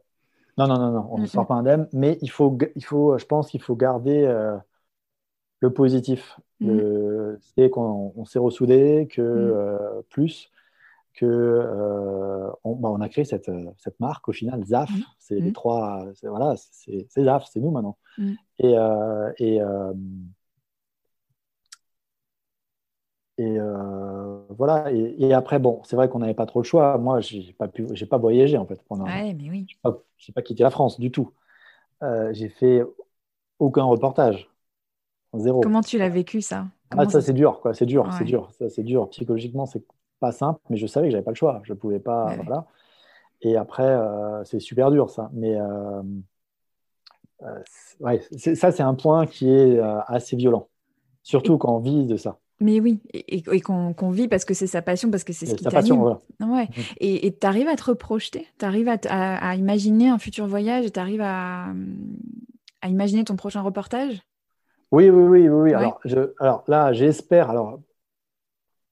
[0.58, 3.24] non, non, non, non, on ne sort pas indemne, mais il faut, il faut, je
[3.24, 4.26] pense qu'il faut garder
[5.62, 10.50] le positif, c'est qu'on s'est ressoudé, que euh, plus
[11.14, 14.90] que euh, bah, on, a créé cette, cette, marque au final, ZAF.
[15.18, 17.96] C'est les trois, voilà, c'est ZAF, c'est nous maintenant.
[18.58, 19.92] Et, euh,
[23.42, 24.90] et, et voilà.
[24.92, 26.98] Et, après, bon, c'est vrai qu'on n'avait pas trop le choix.
[26.98, 29.04] Moi, j'ai pas pu, j'ai pas voyagé en fait pendant.
[29.04, 29.66] Ouais, mais oui.
[30.18, 31.32] J'ai pas, quitté la France du tout.
[32.32, 32.82] j'ai fait
[33.58, 34.48] aucun reportage.
[35.32, 36.66] Comment tu l'as vécu ça?
[36.90, 37.72] Ah, ça, c'est dur, quoi.
[37.72, 38.50] C'est dur, c'est dur.
[38.58, 39.08] Ça, c'est dur.
[39.10, 39.82] Psychologiquement, c'est
[40.20, 41.60] pas simple, mais je savais que j'avais pas le choix.
[41.64, 42.66] Je pouvais pas, voilà.
[43.40, 45.30] Et après, euh, c'est super dur, ça.
[45.32, 46.02] Mais euh,
[47.42, 47.62] euh,
[48.00, 48.20] ouais,
[48.54, 50.68] ça, c'est un point qui est assez violent,
[51.22, 52.38] surtout quand on vit de ça.
[52.62, 55.64] Mais oui, et, qu'on vit parce que c'est sa passion, parce que c'est ce qui
[55.64, 56.00] t'anime.
[56.40, 56.64] Ouais.
[56.64, 56.68] Mm.
[57.00, 61.00] Et tu arrives à te reprojeter, tu arrives à, à, imaginer un futur voyage, tu
[61.00, 61.66] arrives à,
[62.80, 64.22] à imaginer ton prochain reportage?
[64.90, 65.72] Oui, oui, oui, oui.
[65.72, 67.48] Alors, je, alors là, j'espère.
[67.48, 67.80] Alors,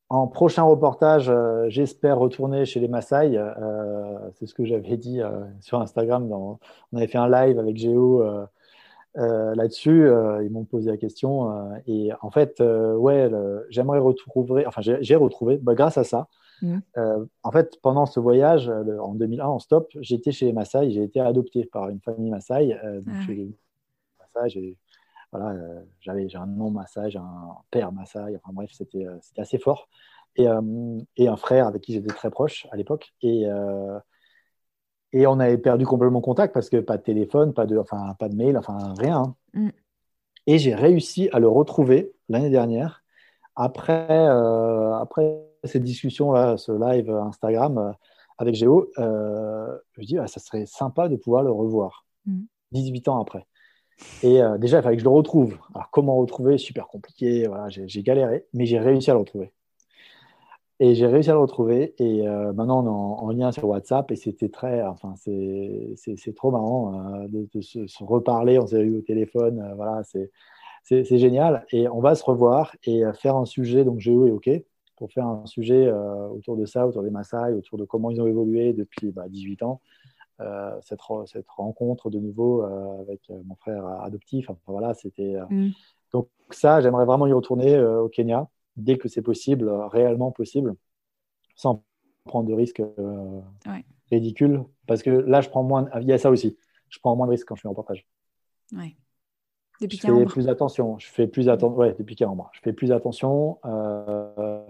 [0.09, 3.37] en prochain reportage, euh, j'espère retourner chez les Maasai.
[3.37, 6.29] Euh, c'est ce que j'avais dit euh, sur Instagram.
[6.29, 6.59] Dans,
[6.93, 8.25] on avait fait un live avec Géo
[9.15, 10.09] là-dessus.
[10.43, 11.73] ils m'ont posé la question.
[11.87, 13.31] et en fait, ouais,
[13.69, 14.67] j'aimerais retrouver.
[14.67, 16.29] Enfin, j'ai retrouvé, bah, grâce à ça.
[16.63, 16.79] Mmh.
[17.43, 20.91] en fait, pendant ce voyage, en 2001, en stop, j'étais chez les Maasai.
[20.91, 22.79] J'ai été adopté par une famille Maasai.
[23.05, 24.41] donc, ah.
[24.43, 24.77] Maasai,
[25.33, 29.43] voilà, euh, j'avais j'ai un nom massage, un père massage, enfin bref, c'était euh, c'était
[29.43, 29.89] assez fort.
[30.37, 33.13] Et, euh, et, un frère avec qui j'étais très proche à l'époque.
[33.23, 33.47] Et,
[35.13, 38.29] et on avait perdu complètement contact parce que pas de téléphone, pas de, enfin, pas
[38.29, 39.23] de mail, enfin rien.
[39.23, 39.35] Hein.
[39.55, 39.69] Mm.
[40.47, 43.03] Et j'ai réussi à le retrouver l'année dernière
[43.57, 47.95] après, après cette discussion-là, ce live Instagram
[48.39, 48.91] avec Géo.
[48.97, 52.07] je me dis, ah, ça serait sympa de pouvoir le revoir
[52.73, 53.11] 18 mm.
[53.11, 53.47] ans après.
[54.23, 55.59] Et euh, déjà, il fallait que je le retrouve.
[55.75, 56.59] Alors, comment retrouver?
[56.59, 57.47] Super compliqué.
[57.47, 59.53] Voilà, j'ai galéré, mais j'ai réussi à le retrouver.
[60.81, 61.95] Et j'ai réussi à le retrouver.
[61.99, 64.11] Et euh, maintenant, on est en, lien sur WhatsApp.
[64.11, 64.83] Et c'était très.
[64.83, 68.59] Enfin, c'est trop marrant euh, de, se, reparler.
[68.59, 69.73] On s'est eu au téléphone.
[69.77, 70.03] voilà,
[70.83, 71.65] c'est génial.
[71.71, 73.85] Et on va se revoir et faire un sujet.
[73.85, 74.51] Donc, Géo est OK
[74.97, 75.91] pour faire un sujet
[76.33, 79.63] autour de ça, autour des Maasai, autour de comment ils ont évolué depuis bah, 18
[79.63, 79.81] ans.
[80.41, 84.49] Euh, cette, cette, rencontre de nouveau euh, avec euh, mon frère adoptif.
[84.49, 85.37] Enfin, voilà, c'était.
[85.51, 85.71] Mm.
[86.13, 88.49] Donc ça, j'aimerais vraiment y retourner au Kenya
[88.81, 90.75] dès que c'est possible, réellement possible,
[91.55, 91.85] sans
[92.25, 92.83] prendre de risques
[94.11, 94.63] ridicules.
[94.87, 95.89] Parce que là, je prends moins.
[96.01, 96.57] Il y a ça aussi.
[96.89, 98.07] Je prends moins de risques quand je fais un reportage.
[98.73, 98.97] Ouais.
[99.81, 100.99] Depuis je fais plus attention.
[100.99, 101.79] Je fais plus attention.
[101.79, 103.59] Ouais, depuis Je fais plus attention.
[103.65, 104.65] Euh...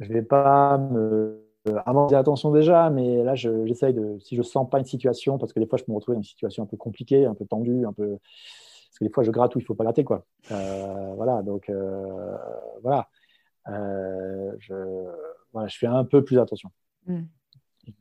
[0.00, 4.68] Je vais pas me euh, avant, attention déjà, mais là, j'essaye de, si je sens
[4.68, 6.66] pas une situation, parce que des fois, je peux me retrouver dans une situation un
[6.66, 8.18] peu compliquée, un peu tendue, un peu,
[8.98, 10.26] parce que des fois, je gratte où il faut pas gratter, quoi.
[10.50, 12.36] Euh, voilà, donc euh,
[12.82, 13.08] voilà.
[13.66, 14.74] je,
[15.52, 16.70] voilà, je fais un peu plus attention.
[17.06, 17.22] Mm.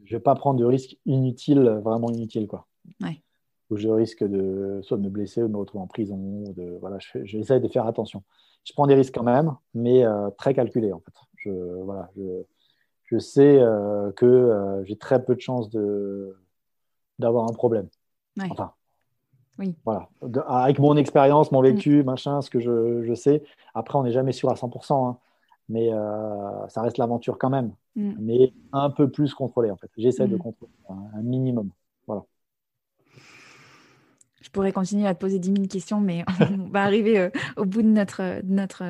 [0.04, 2.68] Je vais pas prendre de risques inutiles, vraiment inutiles, quoi.
[3.02, 3.22] Ouais.
[3.70, 6.18] Où je risque de soit de me blesser ou de me retrouver en prison.
[6.18, 8.24] de, voilà, j'essaie de faire attention.
[8.64, 10.04] Je prends des risques quand même, mais
[10.38, 11.14] très calculés, en fait.
[11.38, 11.52] Je,
[11.84, 12.43] voilà, je,
[13.08, 15.70] je sais euh, que euh, j'ai très peu de chances
[17.20, 17.88] d'avoir un problème.
[18.52, 18.74] Enfin,
[19.60, 19.76] oui.
[19.86, 20.10] Voilà.
[20.47, 22.05] avec mon expérience, mon vécu, mm.
[22.05, 23.43] machin, ce que je, je sais.
[23.74, 25.10] Après, on n'est jamais sûr à 100%.
[25.10, 25.18] Hein.
[25.70, 25.89] mais
[26.70, 28.14] ça reste l'aventure quand même, mm.
[28.20, 29.89] mais un peu plus contrôlé en fait.
[29.97, 30.39] J'essaie de mm.
[30.39, 31.70] contrôler un, minimum.
[32.05, 32.24] Voilà.
[34.41, 37.82] Je pourrais continuer à te poser 10 000 questions, mais on va arriver au bout
[37.82, 38.84] de notre, notre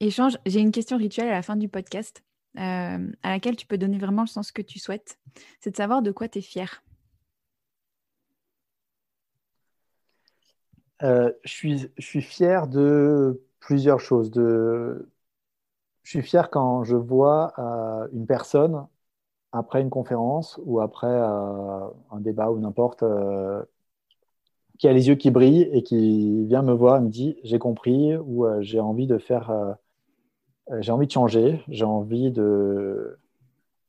[0.00, 0.38] échange.
[0.46, 2.22] J'ai une question rituelle à la fin du podcast,
[2.56, 5.18] à laquelle tu peux donner vraiment le sens que tu souhaites.
[5.60, 6.82] C'est de savoir de quoi tu es fier.
[11.02, 14.30] Euh, je, suis, fier de plusieurs choses.
[14.34, 15.00] Je
[16.10, 18.86] suis fier quand je vois euh, une personne,
[19.52, 23.04] après une conférence ou après euh, un débat ou n'importe,
[24.78, 27.58] qui a les yeux qui brillent et qui vient me voir et me dit j'ai
[27.58, 29.76] compris ou j'ai envie de faire,
[30.80, 33.18] j'ai envie de changer, j'ai envie de,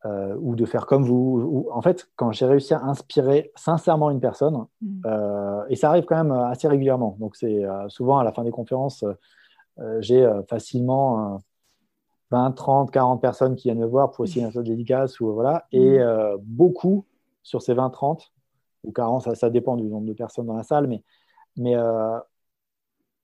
[0.06, 1.68] euh, ou de faire comme vous.
[1.74, 5.02] en fait, quand j'ai réussi à inspirer sincèrement une personne, mm.
[5.06, 8.46] euh, et ça arrive quand même assez régulièrement, donc c'est euh, souvent à la fin
[8.46, 9.04] des conférences,
[10.00, 11.40] j'ai facilement
[12.32, 16.00] 20, 30, 40 personnes qui viennent me voir pour essayer une dédicace, ou, voilà, et
[16.00, 16.38] mm.
[16.44, 17.06] beaucoup
[17.44, 18.32] sur ces 20, 30
[18.86, 21.04] ou 40, ça, ça, dépend du nombre de personnes dans la salle, mais,
[21.58, 21.76] mais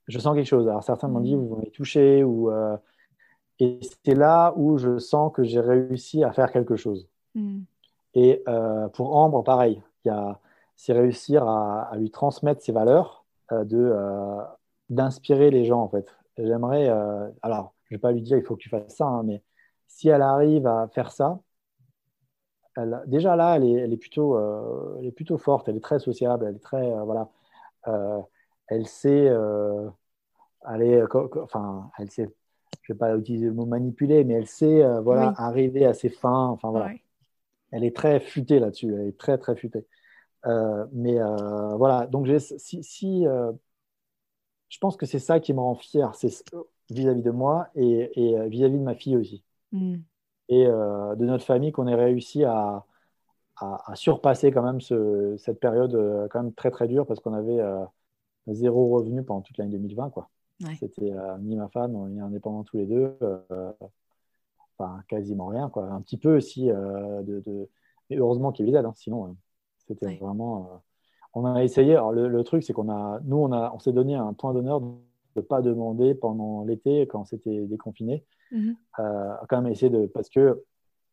[0.07, 0.67] je sens quelque chose.
[0.67, 1.39] Alors certains m'ont dit, mm.
[1.39, 2.51] vous m'avez touché, ou
[3.59, 7.07] et c'est là où je sens que j'ai réussi à faire quelque chose.
[7.35, 7.61] Hmm.
[8.13, 9.81] Et euh, pour Ambre, pareil,
[10.75, 14.41] c'est réussir à, lui transmettre ses valeurs, euh, euh,
[14.89, 16.15] d'inspirer les gens en fait.
[16.37, 16.89] J'aimerais,
[17.41, 19.41] alors je ne vais pas lui dire il faut que tu fasses ça, hein, mais
[19.87, 21.39] si elle arrive à faire ça,
[22.75, 24.37] elle, déjà là, elle est, elle est plutôt,
[24.99, 27.29] elle est plutôt forte, elle est très sociable, elle est très, voilà,
[28.67, 29.33] elle sait,
[30.63, 31.03] aller,
[31.41, 32.29] enfin, elle sait
[32.85, 35.93] je ne vais pas utiliser le mot manipuler, mais elle sait euh, voilà, arriver à
[35.93, 36.47] ses fins.
[36.47, 36.91] Enfin, voilà.
[37.71, 39.85] Elle est très futée là-dessus, elle est très, très futée.
[40.45, 43.25] Euh, mais euh, voilà, donc si, si
[44.69, 46.29] je pense que c'est ça qui me rend fier, c'est
[46.91, 48.11] vis-à-vis de moi et
[48.47, 49.43] vis-à-vis de ma fille aussi.
[49.71, 49.95] Mm.
[50.49, 52.85] Et de notre famille qu'on ait réussi à,
[53.57, 57.59] à, surpasser quand même ce, cette période quand même très très dure parce qu'on avait
[58.47, 60.11] zéro revenu pendant toute l'année 2020.
[60.11, 60.29] Quoi.
[60.79, 63.17] C'était euh, ni ma femme, on est indépendants tous les deux.
[63.21, 63.71] Euh,
[64.77, 65.69] enfin, quasiment rien.
[65.69, 65.85] Quoi.
[65.87, 66.69] Un petit peu aussi.
[66.69, 67.67] Euh, de,
[68.09, 69.35] Mais heureusement qu'il y avait hein, sinon,
[69.87, 70.81] c'était vraiment.
[71.33, 71.93] On a essayé.
[71.93, 73.19] Alors, le, truc, c'est qu'on a.
[73.25, 73.71] Nous, on, a...
[73.73, 74.87] on s'est donné un point d'honneur de
[75.35, 78.75] ne pas demander pendant l'été, quand c'était déconfiné, mm-hmm.
[79.49, 80.05] quand même essayer de.
[80.07, 80.63] Parce que.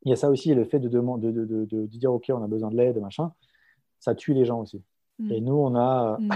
[0.04, 2.42] Il y a ça aussi, le fait de, demander, de, de, de, dire OK, on
[2.42, 3.32] a besoin de l'aide, machin,
[4.00, 4.82] ça tue les gens aussi.
[5.20, 5.30] Mm.
[5.30, 6.28] Et nous, on a, mm.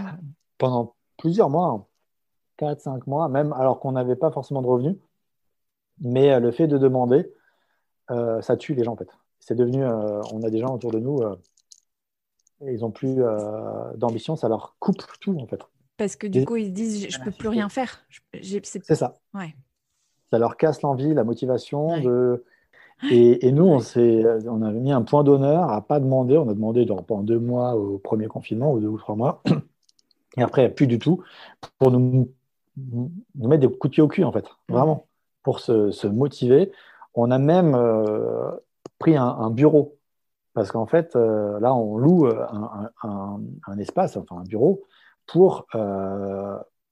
[0.56, 1.88] pendant plusieurs mois,
[2.56, 4.96] 4, 5 mois, même alors qu'on n'avait pas forcément de revenus.
[6.00, 7.32] Mais euh, le fait de demander,
[8.10, 9.08] euh, ça tue les gens en fait.
[9.38, 11.22] C'est devenu, euh, on a des gens autour de nous,
[12.66, 13.16] ils n'ont plus
[13.96, 15.60] d'ambition, ça leur coupe tout en fait.
[15.96, 18.04] Parce que du coup, ils se disent, je ne peux plus rien faire.
[18.42, 19.14] C'est ça.
[19.34, 19.54] Ouais.
[20.30, 22.00] Ça leur casse l'envie, la motivation.
[22.00, 22.44] De...
[23.10, 26.36] Et, et, nous, on, on a mis un point d'honneur à pas demander.
[26.36, 29.42] On a demandé pendant deux mois au premier confinement, ou deux ou trois mois.
[30.36, 31.22] Et après, plus du tout,
[31.78, 32.28] pour nous
[32.76, 34.72] nous mettre des coups de pied au cul, en fait, mm.
[34.72, 35.06] vraiment,
[35.42, 36.72] pour se, motiver.
[37.14, 38.50] On a même euh,
[38.98, 39.98] pris un, bureau,
[40.54, 42.46] parce qu'en fait, euh, là, on loue euh,
[43.02, 44.84] un, espace, enfin un bureau,
[45.26, 45.66] pour,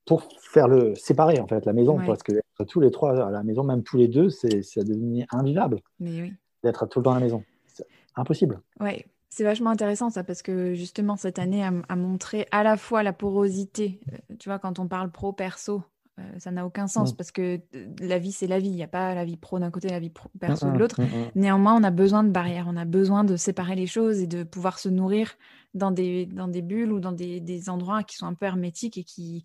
[0.07, 2.33] pour faire le séparer, en fait, la maison, parce que
[2.67, 7.01] tous les trois à la maison, même tous les deux, c'est devenu invivable d'être tout
[7.01, 7.45] le temps à la maison.
[7.67, 8.61] C'est impossible.
[8.81, 9.05] Oui,
[9.35, 13.13] c'est vachement intéressant ça parce que justement cette année a, montré à la fois la
[13.13, 13.99] porosité.
[14.13, 15.83] Euh, tu vois, quand on parle pro perso,
[16.21, 17.17] euh, ça n'a aucun sens mm.
[17.17, 18.69] parce que euh, la vie c'est la vie.
[18.69, 20.79] Il n'y a pas la vie pro d'un côté, la vie perso de mm, mm,
[20.79, 21.01] l'autre.
[21.35, 24.45] Néanmoins, on a besoin de barrières, on a besoin de séparer les choses et de
[24.45, 25.33] pouvoir se nourrir
[25.75, 28.99] dans des, dans des bulles ou dans des, des endroits qui sont un peu hermétiques
[28.99, 29.45] et qui,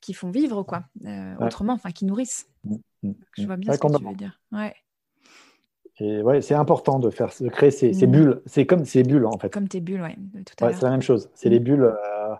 [0.00, 0.82] qui font vivre quoi.
[1.38, 2.48] Autrement, enfin qui nourrissent.
[3.04, 4.40] Je vois bien ce que tu veux dire.
[4.50, 4.74] Ouais.
[6.00, 8.10] Et ouais, c'est important de faire, de créer ces, mm.
[8.10, 8.42] bulles.
[8.46, 9.52] C'est comme ces bulles en fait.
[9.52, 10.16] Comme tes bulles, ouais.
[10.44, 11.28] c'est la même chose.
[11.34, 11.64] C'est les mm.
[11.64, 12.34] bulles euh,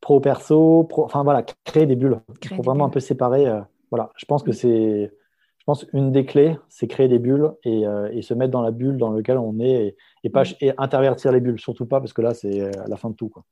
[0.00, 2.20] pro perso, pro, enfin voilà, créer des bulles.
[2.42, 3.46] Il faut vraiment un peu séparer.
[3.46, 3.60] Euh,
[3.90, 4.54] voilà, je pense que mm.
[4.54, 5.12] c'est,
[5.58, 8.62] je pense une des clés, c'est créer des bulles et, euh, et, se mettre dans
[8.62, 9.94] la bulle dans laquelle on est
[10.24, 13.14] et, pas et intervertir les bulles, surtout pas parce que là c'est la fin de
[13.14, 13.44] tout quoi.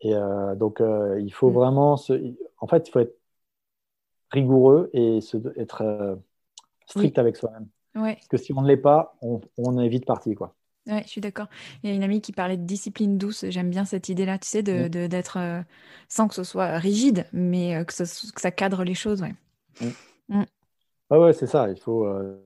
[0.00, 0.14] Et
[0.56, 0.80] donc
[1.18, 3.16] il faut vraiment se, en fait il faut être
[4.30, 6.18] rigoureux et se, être
[6.86, 7.68] strict avec soi-même.
[8.02, 10.34] Parce que si on ne l'est pas, on, est vite parti.
[10.34, 10.54] Quoi.
[10.86, 11.46] Ouais, je suis d'accord.
[11.82, 13.44] Il y a une amie qui parlait de discipline douce.
[13.48, 15.60] J'aime bien cette idée-là, tu sais, d'être de, d'être euh,
[16.08, 19.22] sans que ce soit rigide, mais euh, que, ça cadre les choses.
[19.22, 19.34] Ouais,
[20.28, 20.44] mm.
[21.10, 21.68] ouais, c'est ça.
[21.68, 22.42] Il faut, euh,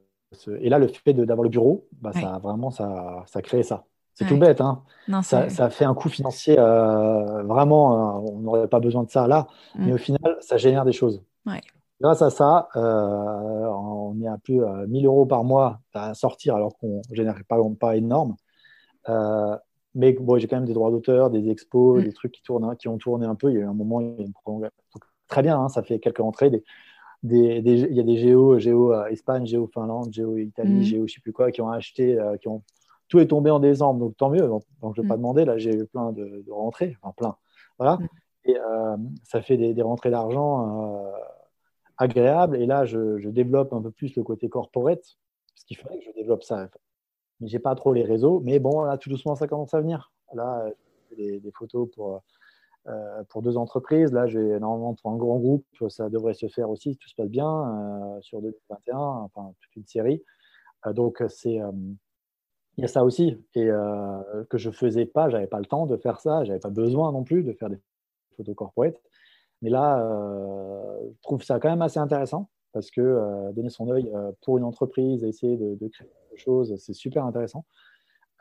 [0.61, 3.84] Et là, le fait d'avoir le bureau, bah, ça, vraiment, ça, ça crée ça.
[4.14, 4.61] C'est tout bête.
[4.61, 4.82] Hein.
[5.09, 6.57] Non, ça, ça, fait un coût financier.
[6.57, 9.46] vraiment, on n'aurait pas besoin de ça là.
[9.76, 9.94] Mais mm.
[9.94, 11.22] au final, ça génère des choses.
[12.03, 16.76] Grâce à ça, on est à plus de 1000 euros par mois à sortir alors
[16.76, 18.36] qu'on ne génère pas, pas énorme.
[19.94, 22.05] mais bon, j'ai quand même des droits d'auteur, des expos, mm.
[22.05, 23.50] des trucs qui, tournent, qui ont tourné un peu.
[23.50, 24.68] Il y a eu un moment, il y a une
[25.28, 26.50] Très bien, hein, ça fait quelques rentrées.
[26.50, 30.82] Des, des, il y a des géos, géo Espagne, géo Finlande, géo Italie, mm.
[30.82, 32.62] géo je sais plus quoi, qui ont acheté, qui ont
[33.09, 34.48] tout est tombé en décembre, donc tant mieux.
[34.48, 35.18] Donc, je ne vais pas mm.
[35.18, 35.44] demander.
[35.44, 37.36] Là, j'ai eu plein de, rentrées, enfin plein.
[37.78, 37.98] Voilà.
[38.44, 41.12] Et euh, ça fait des, rentrées d'argent euh,
[41.99, 42.57] agréables.
[42.57, 45.05] Et là, je, développe un peu plus le côté corporate,
[45.55, 46.68] ce qu'il fallait que je développe ça.
[47.40, 48.40] Mais j'ai pas trop les réseaux.
[48.45, 50.12] Mais bon, là, tout doucement, ça commence à venir.
[50.34, 50.66] Là,
[51.16, 52.22] j'ai des, photos pour,
[52.88, 54.12] euh, pour deux entreprises.
[54.12, 57.14] Là, j'ai normalement pour un grand groupe, ça devrait se faire aussi, si tout se
[57.14, 60.22] passe bien, sur 2021, enfin toute une série.
[60.95, 61.61] donc, c'est
[62.78, 65.86] il y a ça aussi, et euh, que je faisais pas, j'avais pas le temps
[65.86, 67.78] de faire ça, j'avais pas besoin non plus de faire des
[68.36, 68.97] photos corporate.
[69.63, 73.89] Mais là, euh, je trouve ça quand même assez intéressant parce que euh, donner son
[73.91, 74.11] œil
[74.43, 77.65] pour une entreprise, essayer de, créer quelque chose, c'est super intéressant.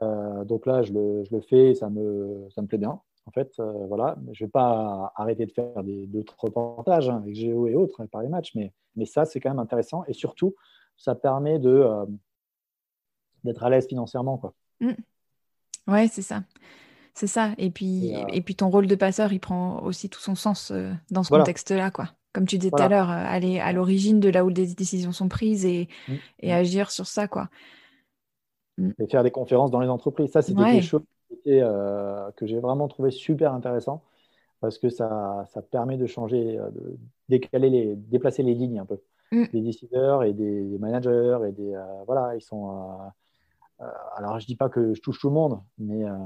[0.02, 3.00] donc là, je le, fais, ça me, ça me plaît bien.
[3.28, 3.54] En fait,
[3.88, 8.22] voilà, je vais pas arrêter de faire d'autres reportages hein, avec Géo et autres par
[8.22, 10.04] les matchs, mais, mais ça, c'est quand même intéressant.
[10.08, 10.56] Et surtout,
[10.98, 11.86] ça permet de
[13.44, 14.38] d'être à l'aise financièrement.
[14.38, 14.54] Quoi.
[14.80, 14.92] Mm.
[15.88, 16.44] Ouais, c'est ça.
[17.14, 17.52] C'est ça.
[17.58, 20.72] Et puis, et, euh, puis ton rôle de passeur, il prend aussi tout son sens
[20.72, 21.92] euh, dans ce contexte-là.
[21.92, 22.10] quoi.
[22.34, 25.12] Comme tu disais tout à l'heure, euh, aller à l'origine de là où des décisions
[25.12, 26.14] sont prises et, mm.
[26.40, 26.56] et mm.
[26.56, 27.28] agir sur ça.
[27.28, 27.50] quoi.
[28.78, 30.32] Et faire des conférences dans les entreprises.
[30.32, 31.04] Ça, c'était quelque chose
[31.46, 34.04] que j'ai vraiment trouvé super intéressant
[34.62, 36.98] parce que ça, ça permet de changer, de
[37.30, 39.00] décaler les, déplacer les lignes un peu.
[39.32, 41.74] Des décideurs et des managers et des.
[42.06, 43.00] voilà, ils sont
[44.16, 46.18] alors, je ne dis pas que je touche tout le monde, mais euh,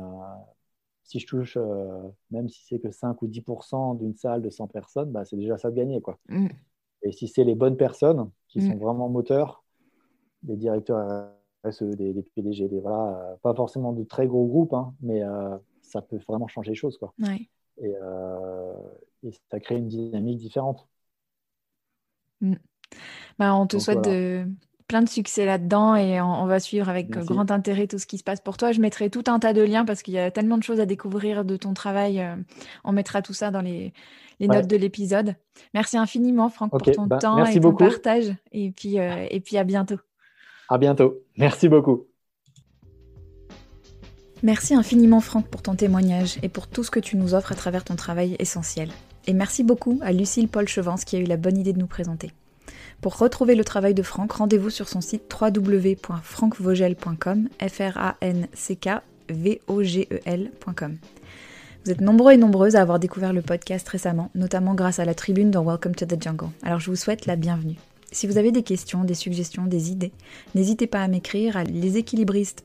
[1.05, 2.01] si je touche, euh,
[2.31, 5.57] même si c'est que 5 ou 10% d'une salle de 100 personnes, bah, c'est déjà
[5.57, 6.01] ça de gagner.
[6.01, 6.17] Quoi.
[6.27, 6.47] Mm.
[7.03, 8.71] Et si c'est les bonnes personnes qui mm.
[8.71, 9.63] sont vraiment moteurs,
[10.41, 11.29] des directeurs
[11.63, 15.21] RSE, des, PDG, des, voilà, pas forcément de très gros groupes, hein, mais
[15.81, 16.97] ça peut vraiment changer les choses.
[16.97, 17.13] Quoi.
[17.81, 17.93] Et,
[19.49, 20.87] ça crée une dynamique différente.
[22.41, 22.55] Mm.
[23.39, 24.47] Bah, on te souhaite de,
[24.87, 28.23] plein de succès là-dedans et on, va suivre avec grand intérêt tout ce qui se
[28.23, 28.71] passe pour toi.
[28.71, 30.85] Je mettrai tout un tas de liens parce qu'il y a tellement de choses à
[30.85, 32.21] découvrir de ton travail.
[32.21, 32.35] Euh,
[32.83, 33.93] on mettra tout ça dans les,
[34.39, 35.35] notes de l'épisode.
[35.73, 38.35] Merci infiniment, Franck, pour ton bah, temps et ton partage.
[38.51, 39.97] Et puis, euh, et puis à bientôt.
[40.69, 41.15] À bientôt.
[41.37, 42.05] Merci beaucoup.
[44.43, 47.55] Merci infiniment, Franck, pour ton témoignage et pour tout ce que tu nous offres à
[47.55, 48.89] travers ton travail essentiel.
[49.25, 51.87] Et merci beaucoup à Lucille Paul Chevance qui a eu la bonne idée de nous
[51.87, 52.31] présenter.
[53.05, 58.47] Pour retrouver le travail de Franck, rendez-vous sur son site www.franckvogel.com, f r e.
[61.85, 65.13] Vous êtes nombreux et nombreuses à avoir découvert le podcast récemment, notamment grâce à la
[65.13, 66.49] tribune dans Welcome to the Jungle.
[66.63, 67.75] Alors je vous souhaite la bienvenue.
[68.11, 70.13] Si vous avez des questions, des suggestions, des idées,
[70.55, 72.63] n'hésitez pas à m'écrire à leséquilibristes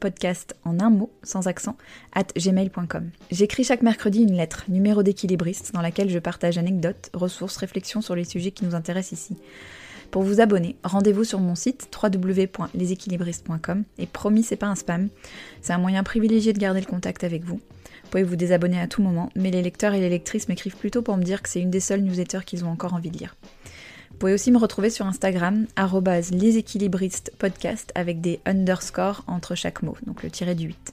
[0.65, 1.77] en un mot, sans accent,
[2.15, 3.11] at gmail.com.
[3.31, 8.15] J'écris chaque mercredi une lettre, numéro d'équilibriste, dans laquelle je partage anecdotes, ressources, réflexions sur
[8.15, 9.37] les sujets qui nous intéressent ici.
[10.11, 15.09] Pour vous abonner, rendez-vous sur mon site www.leséquilibristes.com et promis, c'est pas un spam.
[15.63, 17.57] C'est un moyen privilégié de garder le contact avec vous.
[17.57, 21.03] Vous pouvez vous désabonner à tout moment, mais les lecteurs et les lectrices m'écrivent plutôt
[21.03, 23.37] pour me dire que c'est une des seules newsletters qu'ils ont encore envie de lire.
[24.11, 25.67] Vous pouvez aussi me retrouver sur Instagram,
[26.33, 30.93] leséquilibristes podcast avec des underscores entre chaque mot, donc le tiré du 8.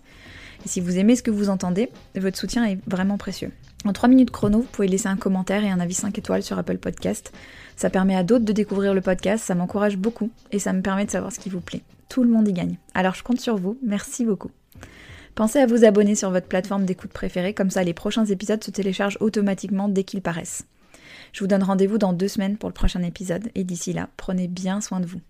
[0.64, 3.52] Et si vous aimez ce que vous entendez, votre soutien est vraiment précieux.
[3.86, 6.58] En 3 minutes chrono, vous pouvez laisser un commentaire et un avis 5 étoiles sur
[6.58, 7.32] Apple Podcast.
[7.78, 11.06] Ça permet à d'autres de découvrir le podcast, ça m'encourage beaucoup et ça me permet
[11.06, 11.84] de savoir ce qui vous plaît.
[12.10, 12.78] Tout le monde y gagne.
[12.96, 14.50] Alors je compte sur vous, merci beaucoup.
[15.36, 18.72] Pensez à vous abonner sur votre plateforme d'écoute préférée, comme ça les prochains épisodes se
[18.72, 20.66] téléchargent automatiquement dès qu'ils paraissent.
[21.34, 24.48] Je vous donne rendez-vous dans deux semaines pour le prochain épisode et d'ici là, prenez
[24.48, 25.22] bien soin de vous.